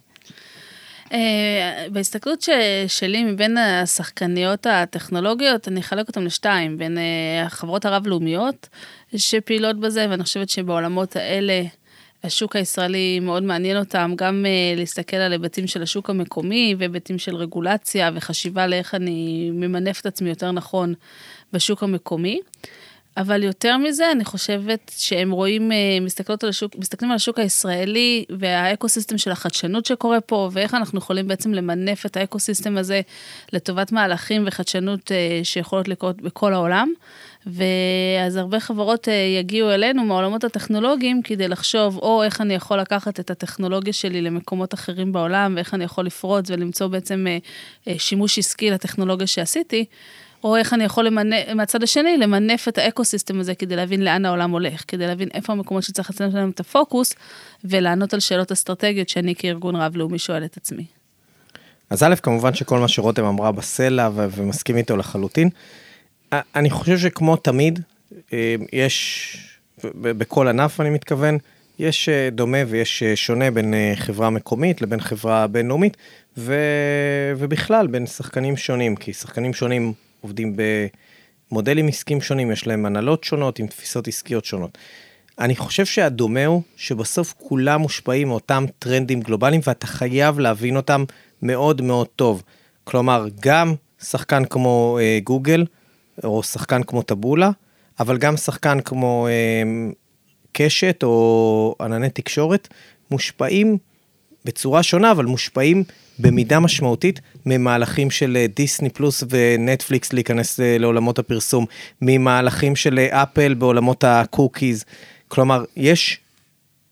אה, 1.13 1.87
בהסתכלות 1.93 2.43
ש- 2.43 2.51
שלי 2.89 3.25
מבין 3.25 3.59
השחקניות 3.59 4.67
הטכנולוגיות, 4.67 5.69
אני 5.69 5.81
אחלק 5.81 6.09
אותן 6.09 6.25
לשתיים, 6.25 6.79
בין 6.79 6.99
אה, 6.99 7.43
החברות 7.47 7.85
הרב-לאומיות 7.85 8.69
שפעילות 9.17 9.81
בזה, 9.81 10.07
ואני 10.11 10.23
חושבת 10.23 10.49
שבעולמות 10.49 11.17
האלה 11.17 11.63
השוק 12.25 12.57
הישראלי 12.57 13.21
מאוד 13.21 13.43
מעניין 13.43 13.77
אותם, 13.77 14.13
גם 14.17 14.47
אה, 14.47 14.75
להסתכל 14.77 15.17
על 15.17 15.33
היבטים 15.33 15.67
של 15.67 15.83
השוק 15.83 16.11
המקומי 16.11 16.75
והיבטים 16.79 17.19
של 17.19 17.37
רגולציה 17.37 18.11
וחשיבה 18.15 18.67
לאיך 18.67 18.95
אני 18.95 19.51
ממנף 19.53 20.01
את 20.01 20.07
עצמי 20.07 20.29
יותר 20.29 20.53
נכון 20.53 20.95
בשוק 21.53 21.83
המקומי. 21.83 22.41
אבל 23.17 23.43
יותר 23.43 23.77
מזה, 23.77 24.13
אני 24.13 24.25
חושבת 24.25 24.93
שהם 24.97 25.31
רואים, 25.31 25.73
אה, 25.73 25.77
מסתכלות 26.01 26.45
על 26.45 26.51
השוק, 26.51 26.77
מסתכלים 26.79 27.11
על 27.11 27.17
השוק 27.17 27.39
הישראלי 27.39 28.25
והאקוסיסטם 28.39 29.19
של 29.19 29.31
החדשנות 29.31 29.87
שקורה 29.87 30.21
פה, 30.21 30.51
ואיך 30.53 30.75
אנחנו 30.75 30.99
יכולים 30.99 31.29
בעצם 31.29 31.55
למנף 31.55 32.07
את 32.07 32.17
האקוסיסטם 32.17 32.79
הזה 32.79 33.01
לטובת 33.53 33.93
מהלכים 33.93 34.45
וחדשנות 34.47 35.13
אה, 35.13 35.41
שיכולות 35.43 35.89
לקרות 35.89 36.23
בכל 36.23 36.55
העולם. 36.55 36.93
ואז 37.47 38.37
הרבה 38.37 38.61
חברות 38.61 39.09
אה, 39.09 39.15
יגיעו 39.15 39.71
אלינו 39.71 40.05
מהעולמות 40.05 40.45
הטכנולוגיים 40.45 41.23
כדי 41.23 41.49
לחשוב, 41.49 41.99
או 41.99 42.23
איך 42.23 42.41
אני 42.41 42.55
יכול 42.55 42.81
לקחת 42.81 43.21
את 43.21 43.31
הטכנולוגיה 43.31 43.93
שלי 43.93 44.23
למקומות 44.23 44.75
אחרים 44.75 45.13
בעולם, 45.13 45.53
ואיך 45.57 45.75
אני 45.75 45.85
יכול 45.85 46.07
לפרוץ 46.07 46.51
ולמצוא 46.51 46.87
בעצם 46.87 47.27
שימוש 47.99 48.39
עסקי 48.39 48.71
לטכנולוגיה 48.71 49.27
שעשיתי. 49.27 49.85
או 50.47 50.57
איך 50.57 50.73
אני 50.73 50.85
יכול 50.85 51.07
למנף, 51.07 51.49
מהצד 51.55 51.83
השני, 51.83 52.17
למנף 52.17 52.69
את 52.69 52.79
האקו-סיסטם 52.79 53.41
הזה 53.41 53.55
כדי 53.55 53.77
להבין 53.77 54.05
לאן 54.05 54.25
העולם 54.25 54.51
הולך, 54.51 54.85
כדי 54.89 55.07
להבין 55.07 55.29
איפה 55.35 55.53
המקומות 55.53 55.83
שצריך 55.83 56.11
לצאת 56.11 56.35
להם 56.35 56.51
את 56.51 56.61
הפוקוס, 56.61 57.15
ולענות 57.65 58.15
על 58.15 58.21
שאלות 58.21 58.53
אסטרטגיות 58.53 59.09
שאני 59.09 59.35
כארגון 59.35 59.77
רב-לאומי 59.77 60.19
שואל 60.19 60.45
את 60.45 60.57
עצמי. 60.57 60.85
אז 61.91 62.03
א', 62.03 62.15
כמובן 62.23 62.55
שכל 62.55 62.79
מה 62.79 62.89
שרותם 62.89 63.25
אמרה 63.25 63.53
בסלע 63.53 64.09
ו- 64.15 64.27
ומסכים 64.31 64.77
איתו 64.77 64.97
לחלוטין. 64.97 65.49
אני 66.33 66.71
חושב 66.71 66.99
שכמו 66.99 67.37
תמיד, 67.37 67.81
אה, 68.33 68.55
יש, 68.73 69.37
בכל 69.95 70.49
ענף 70.49 70.81
אני 70.81 70.91
מתכוון, 70.91 71.39
יש 71.79 72.09
אה, 72.09 72.29
דומה 72.33 72.59
ויש 72.67 73.03
אה, 73.03 73.17
שונה 73.17 73.51
בין 73.51 73.75
חברה 73.95 74.31
מקומית 74.31 74.83
לבין 74.83 75.01
חברה 75.01 75.47
בינלאומית, 75.47 75.97
ו... 76.37 76.55
ובכלל 77.37 77.87
בין 77.87 78.07
שחקנים 78.07 78.57
שונים, 78.57 78.97
כי 78.97 79.13
שחקנים 79.13 79.55
שונים 79.55 79.93
עובדים 80.21 80.57
במודלים 81.51 81.89
עסקיים 81.89 82.21
שונים, 82.21 82.51
יש 82.51 82.67
להם 82.67 82.87
הנהלות 82.87 83.25
שונות 83.25 83.59
עם 83.59 83.67
תפיסות 83.67 84.09
עסקיות 84.09 84.45
שונות. 84.45 84.79
אני 85.39 85.57
חושב 85.57 85.87
שהדומה 85.87 86.47
הוא 86.47 86.63
שבסוף 86.77 87.35
כולם 87.39 87.81
מושפעים 87.81 88.29
מאותם 88.29 88.65
טרנדים 88.79 89.21
גלובליים 89.21 89.61
ואתה 89.67 89.87
חייב 89.87 90.39
להבין 90.39 90.77
אותם 90.77 91.05
מאוד 91.43 91.83
מאוד 91.83 92.07
טוב. 92.07 92.43
כלומר, 92.85 93.27
גם 93.41 93.75
שחקן 94.03 94.45
כמו 94.45 94.99
אה, 95.01 95.19
גוגל, 95.25 95.65
או 96.25 96.43
שחקן 96.43 96.83
כמו 96.83 97.03
טבולה, 97.03 97.51
אבל 98.01 98.19
גם 98.19 98.37
שחקן 98.37 98.81
כמו 98.81 99.29
אה, 99.29 99.63
קשת 100.53 101.01
או 101.03 101.75
ענני 101.81 102.11
תקשורת, 102.11 102.69
מושפעים 103.11 103.79
בצורה 104.47 104.83
שונה, 104.83 105.11
אבל 105.11 105.25
מושפעים 105.25 105.85
במידה 106.19 106.61
משמעותית 106.61 107.21
ממהלכים 107.47 108.11
של 108.11 108.37
אה, 108.37 108.47
דיסני 108.57 108.91
פלוס 108.91 109.25
ונטפליקס 109.31 110.13
להיכנס 110.13 110.61
אה, 110.61 110.79
לעולמות 110.79 111.19
הפרסום, 111.19 111.67
ממהלכים 112.03 112.77
של 112.77 112.99
אה, 112.99 113.23
אפל 113.23 113.55
בעולמות 113.55 114.05
ה 114.05 114.14
cookies. 114.14 114.85
כלומר, 115.29 115.65
יש 115.77 116.21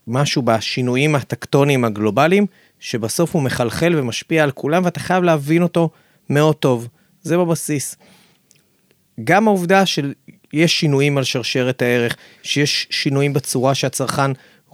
משהו 0.07 0.43
בשינויים 0.43 1.15
הטקטוניים 1.15 1.85
הגלובליים, 1.85 2.47
שבסוף 2.81 3.35
הוא 3.35 3.43
מחלחל 3.43 3.93
ומשפיע 3.97 4.43
על 4.43 4.51
כולם, 4.51 4.85
ואתה 4.85 5.01
חייב 5.01 5.25
להבין 5.25 5.63
אותו 5.63 5.91
מאוד 6.31 6.57
טוב. 6.57 6.89
זה 7.23 7.39
בבסיס. 7.39 7.97
גם 9.25 9.49
העובדה 9.49 9.87
שיש 9.87 10.81
שינויים 10.81 11.19
על 11.19 11.25
שרשרת 11.25 11.83
הערך, 11.83 12.17
שיש 12.43 12.87
שינויים 12.91 13.33
בצורה 13.33 13.75
שהצרכן 13.75 14.31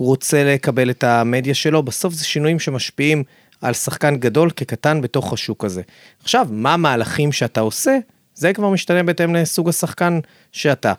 רוצה 0.07 0.45
לקבל 0.45 0.91
את 0.91 1.05
המדיה 1.05 1.55
שלו, 1.55 1.83
בסוף 1.83 2.15
זה 2.15 2.25
שינויים 2.25 2.59
שמשפיעים 2.59 3.23
על 3.61 3.75
שחקן 3.75 4.17
גדול 4.17 4.51
כקטן 4.51 5.01
בתוך 5.01 5.33
השוק 5.33 5.65
הזה. 5.65 5.83
עכשיו, 6.23 6.47
מה 6.51 6.75
המהלכים 6.75 7.33
שאתה 7.33 7.61
עושה, 7.61 7.99
זה 8.35 8.53
כבר 8.53 8.71
משתנה 8.71 9.03
בהתאם 9.03 9.35
לסוג 9.35 9.69
השחקן 9.69 10.19
שאתה. 10.53 10.93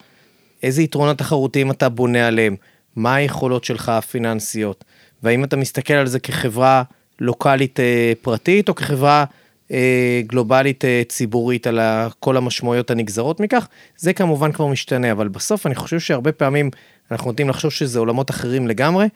איזה 0.63 0.81
יתרונות 0.81 1.17
תחרותיים 1.17 1.71
אתה 1.71 1.89
בונה 1.89 2.27
עליהם, 2.27 2.55
מה 2.95 3.15
היכולות 3.15 3.63
שלך 3.63 3.89
הפיננסיות, 3.89 4.83
והאם 5.23 5.43
אתה 5.43 5.55
מסתכל 5.55 5.93
על 5.93 6.07
זה 6.07 6.19
כחברה 6.19 6.83
לוקאלית 7.19 7.79
אה, 7.79 8.13
פרטית 8.21 8.69
או 8.69 8.75
כחברה 8.75 9.25
אה, 9.71 10.21
גלובלית 10.27 10.85
אה, 10.85 11.01
ציבורית 11.07 11.67
על 11.67 11.79
כל 12.19 12.37
המשמעויות 12.37 12.91
הנגזרות 12.91 13.39
מכך, 13.39 13.67
זה 13.97 14.13
כמובן 14.13 14.51
כבר 14.51 14.67
משתנה, 14.67 15.11
אבל 15.11 15.27
בסוף 15.27 15.67
אני 15.67 15.75
חושב 15.75 15.99
שהרבה 15.99 16.31
פעמים 16.31 16.69
אנחנו 17.11 17.31
נוטים 17.31 17.49
לחשוב 17.49 17.71
שזה 17.71 17.99
עולמות 17.99 18.29
אחרים 18.29 18.67
לגמרי, 18.67 19.07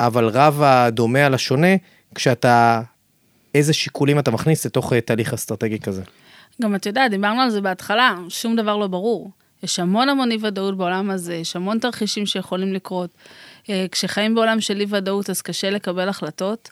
אבל 0.00 0.28
רב 0.28 0.62
הדומה 0.62 1.26
על 1.26 1.34
השונה, 1.34 1.76
כשאתה, 2.14 2.82
איזה 3.54 3.72
שיקולים 3.72 4.18
אתה 4.18 4.30
מכניס 4.30 4.66
לתוך 4.66 4.92
אה, 4.92 5.00
תהליך 5.00 5.34
אסטרטגי 5.34 5.78
כזה. 5.78 6.02
גם 6.62 6.74
את 6.74 6.86
יודעת, 6.86 7.10
דיברנו 7.10 7.40
על 7.40 7.50
זה 7.50 7.60
בהתחלה, 7.60 8.14
שום 8.28 8.56
דבר 8.56 8.76
לא 8.76 8.86
ברור. 8.86 9.30
יש 9.66 9.78
המון 9.78 10.08
המון 10.08 10.30
אי 10.30 10.38
ודאות 10.40 10.76
בעולם 10.76 11.10
הזה, 11.10 11.34
יש 11.34 11.56
המון 11.56 11.78
תרחישים 11.78 12.26
שיכולים 12.26 12.74
לקרות. 12.74 13.10
אה, 13.70 13.86
כשחיים 13.90 14.34
בעולם 14.34 14.60
של 14.60 14.80
אי 14.80 14.86
ודאות 14.88 15.30
אז 15.30 15.42
קשה 15.42 15.70
לקבל 15.70 16.08
החלטות, 16.08 16.70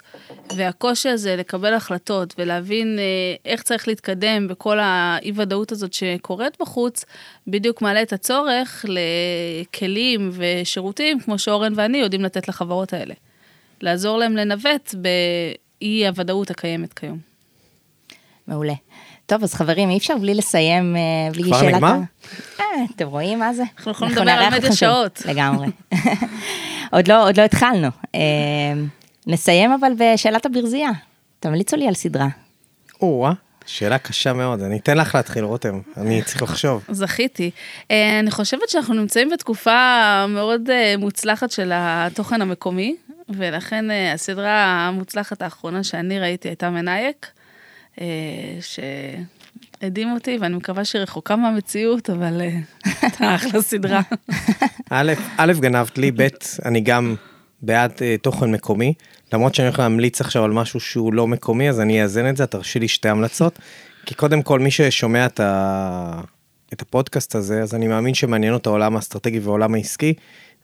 והקושי 0.57 1.09
הזה 1.09 1.37
לקבל 1.37 1.75
החלטות 1.75 2.35
ולהבין 2.39 2.99
אה, 2.99 3.05
איך 3.45 3.63
צריך 3.63 3.89
להתקדם 3.89 4.49
בכל 4.49 4.79
האי 4.81 5.33
ודאות 5.35 5.73
הזאת 5.73 5.93
שקורית 5.93 6.57
בחוץ, 6.61 7.05
בדיוק 7.47 7.83
מעלה 7.83 8.03
את 8.03 8.13
הצורך 8.13 8.85
לכלים 8.89 10.31
ושירותים 10.33 11.21
כמו 11.21 11.39
שאורן 11.39 11.73
ואני 11.77 11.99
יודעים 11.99 12.23
לתת 12.23 12.49
לחברות 12.49 12.93
האלה. 12.93 13.15
לעזור 13.81 14.19
להם 14.19 14.37
לנווט 14.37 14.95
באי 14.95 16.07
הוודאות 16.07 16.51
הקיימת 16.51 16.93
כיום. 16.93 17.19
מעולה. 18.47 18.75
טוב, 19.27 19.43
אז 19.43 19.55
חברים, 19.55 19.91
אי 19.91 19.99
אפשר 19.99 20.17
בלי 20.19 20.35
לסיים, 20.35 20.97
אה, 20.97 21.01
בלי 21.33 21.43
שאלת... 21.49 21.61
כבר 21.61 21.69
נגמר? 21.69 21.99
אה, 22.61 22.65
אתם 22.97 23.07
רואים 23.07 23.39
מה 23.39 23.55
זה? 23.55 23.63
אנחנו 23.77 23.93
יכולים 23.93 24.15
לדבר 24.15 24.31
על 24.31 24.55
מדיה 24.55 24.73
שעות. 24.73 25.23
לגמרי. 25.27 25.67
עוד, 26.93 27.09
לא, 27.09 27.29
עוד 27.29 27.37
לא 27.37 27.43
התחלנו. 27.43 27.89
אה, 28.15 28.21
נסיים 29.27 29.73
אבל 29.73 29.93
בשאלת 29.99 30.47
הברזייה. 30.47 30.91
תמליצו 31.41 31.77
לי 31.77 31.89
על 31.89 31.95
סדרה. 31.95 32.29
או-אה. 33.01 33.33
שאלה 33.67 33.99
קשה 33.99 34.33
מאוד, 34.33 34.63
אני 34.63 34.79
אתן 34.79 34.97
לך 34.99 35.15
להתחיל, 35.15 35.45
רותם, 35.45 35.81
אני 35.97 36.23
צריך 36.23 36.43
לחשוב. 36.43 36.85
זכיתי. 36.91 37.51
אני 37.91 38.31
חושבת 38.31 38.69
שאנחנו 38.69 38.95
נמצאים 38.95 39.31
בתקופה 39.31 40.27
מאוד 40.29 40.69
מוצלחת 40.99 41.51
של 41.51 41.71
התוכן 41.75 42.43
המקומי, 42.43 42.97
ולכן 43.29 43.85
הסדרה 44.15 44.65
המוצלחת 44.65 45.43
האחרונה 45.43 45.85
שאני 45.85 46.21
ראיתי 46.21 46.49
הייתה 46.49 46.71
מנייק. 46.71 47.27
אה, 48.01 48.07
שהדהים 48.61 50.13
אותי, 50.13 50.39
ואני 50.41 50.57
מקווה 50.57 50.85
שהיא 50.85 51.03
רחוקה 51.03 51.37
מהמציאות, 51.37 52.11
אבל 52.11 52.41
אה, 52.41 52.59
הייתה 53.03 53.35
אחלה 53.35 53.63
סדרה. 53.63 54.01
א', 55.37 55.53
גנבת 55.61 55.99
לי, 55.99 56.11
ב', 56.11 56.29
אני 56.65 56.81
גם 56.81 57.15
בעד 57.63 57.93
אה, 58.03 58.17
תוכן 58.23 58.51
מקומי, 58.51 58.95
למרות 59.33 59.55
שאני 59.55 59.69
הולך 59.69 59.79
להמליץ 59.79 60.21
עכשיו 60.21 60.45
על 60.45 60.51
משהו 60.51 60.81
שהוא 60.81 61.15
לא 61.15 61.27
מקומי, 61.27 61.69
אז 61.69 61.81
אני 61.81 62.03
אאזן 62.03 62.29
את 62.29 62.37
זה, 62.37 62.47
תרשי 62.47 62.79
לי 62.79 62.89
שתי 62.89 63.09
המלצות. 63.09 63.59
כי 64.07 64.15
קודם 64.15 64.43
כל, 64.43 64.61
מי 64.61 64.71
ששומע 64.71 65.27
את, 65.27 65.41
ה... 65.41 66.21
את 66.73 66.83
הפודקאסט 66.83 67.35
הזה, 67.35 67.63
אז 67.63 67.75
אני 67.75 67.89
מאמין 67.89 68.15
שמעניין 68.15 68.55
אותו 68.55 68.71
העולם 68.71 68.97
האסטרטגי 68.97 69.39
והעולם 69.39 69.75
העסקי, 69.75 70.15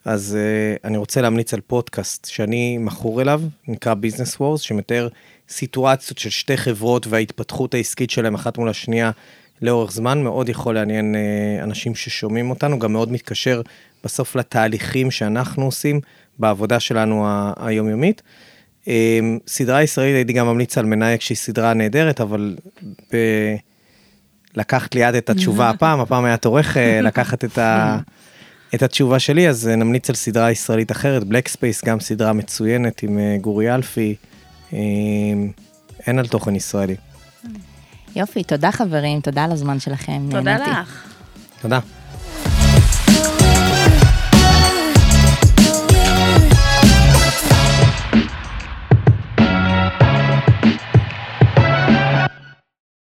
אז 0.05 0.37
uh, 0.37 0.87
אני 0.87 0.97
רוצה 0.97 1.21
להמליץ 1.21 1.53
על 1.53 1.61
פודקאסט 1.61 2.25
שאני 2.25 2.77
מכור 2.77 3.21
אליו, 3.21 3.41
נקרא 3.67 3.93
ביזנס 3.93 4.39
וורס, 4.39 4.61
שמתאר 4.61 5.07
סיטואציות 5.51 6.17
של 6.17 6.29
שתי 6.29 6.57
חברות 6.57 7.07
וההתפתחות 7.07 7.73
העסקית 7.73 8.09
שלהם 8.09 8.35
אחת 8.35 8.57
מול 8.57 8.69
השנייה 8.69 9.11
לאורך 9.61 9.91
זמן, 9.91 10.23
מאוד 10.23 10.49
יכול 10.49 10.75
לעניין 10.75 11.15
uh, 11.15 11.63
אנשים 11.63 11.95
ששומעים 11.95 12.49
אותנו, 12.49 12.79
גם 12.79 12.93
מאוד 12.93 13.11
מתקשר 13.11 13.61
בסוף 14.03 14.35
לתהליכים 14.35 15.11
שאנחנו 15.11 15.65
עושים 15.65 15.99
בעבודה 16.39 16.79
שלנו 16.79 17.27
היומיומית. 17.57 18.21
Um, 18.83 18.87
סדרה 19.47 19.83
ישראלית 19.83 20.15
הייתי 20.15 20.33
גם 20.33 20.45
ממליץ 20.45 20.77
על 20.77 20.85
מנאייכ 20.85 21.21
שהיא 21.21 21.37
סדרה 21.37 21.73
נהדרת, 21.73 22.21
אבל 22.21 22.55
ב... 23.13 23.15
לקחת 24.55 24.95
ליד 24.95 25.15
את 25.15 25.29
התשובה 25.29 25.69
הפעם, 25.75 25.99
הפעם 25.99 26.25
היה 26.25 26.37
תורך 26.37 26.77
לקחת 27.01 27.43
את 27.45 27.57
ה... 27.57 27.97
את 28.75 28.83
התשובה 28.83 29.19
שלי, 29.19 29.49
אז 29.49 29.67
אה, 29.67 29.75
נמליץ 29.75 30.09
על 30.09 30.15
סדרה 30.15 30.51
ישראלית 30.51 30.91
אחרת, 30.91 31.23
Black 31.23 31.47
Space, 31.47 31.83
גם 31.85 31.99
סדרה 31.99 32.33
מצוינת 32.33 33.03
עם 33.03 33.19
אה, 33.19 33.37
גורי 33.41 33.75
אלפי, 33.75 34.15
אה, 34.23 34.30
אין 36.07 36.19
על 36.19 36.27
תוכן 36.27 36.55
ישראלי. 36.55 36.95
יופי, 38.15 38.43
תודה 38.43 38.71
חברים, 38.71 39.21
תודה 39.21 39.43
על 39.43 39.51
הזמן 39.51 39.79
שלכם. 39.79 40.27
תודה 40.31 40.57
לך. 40.57 41.03
תודה. 41.61 41.79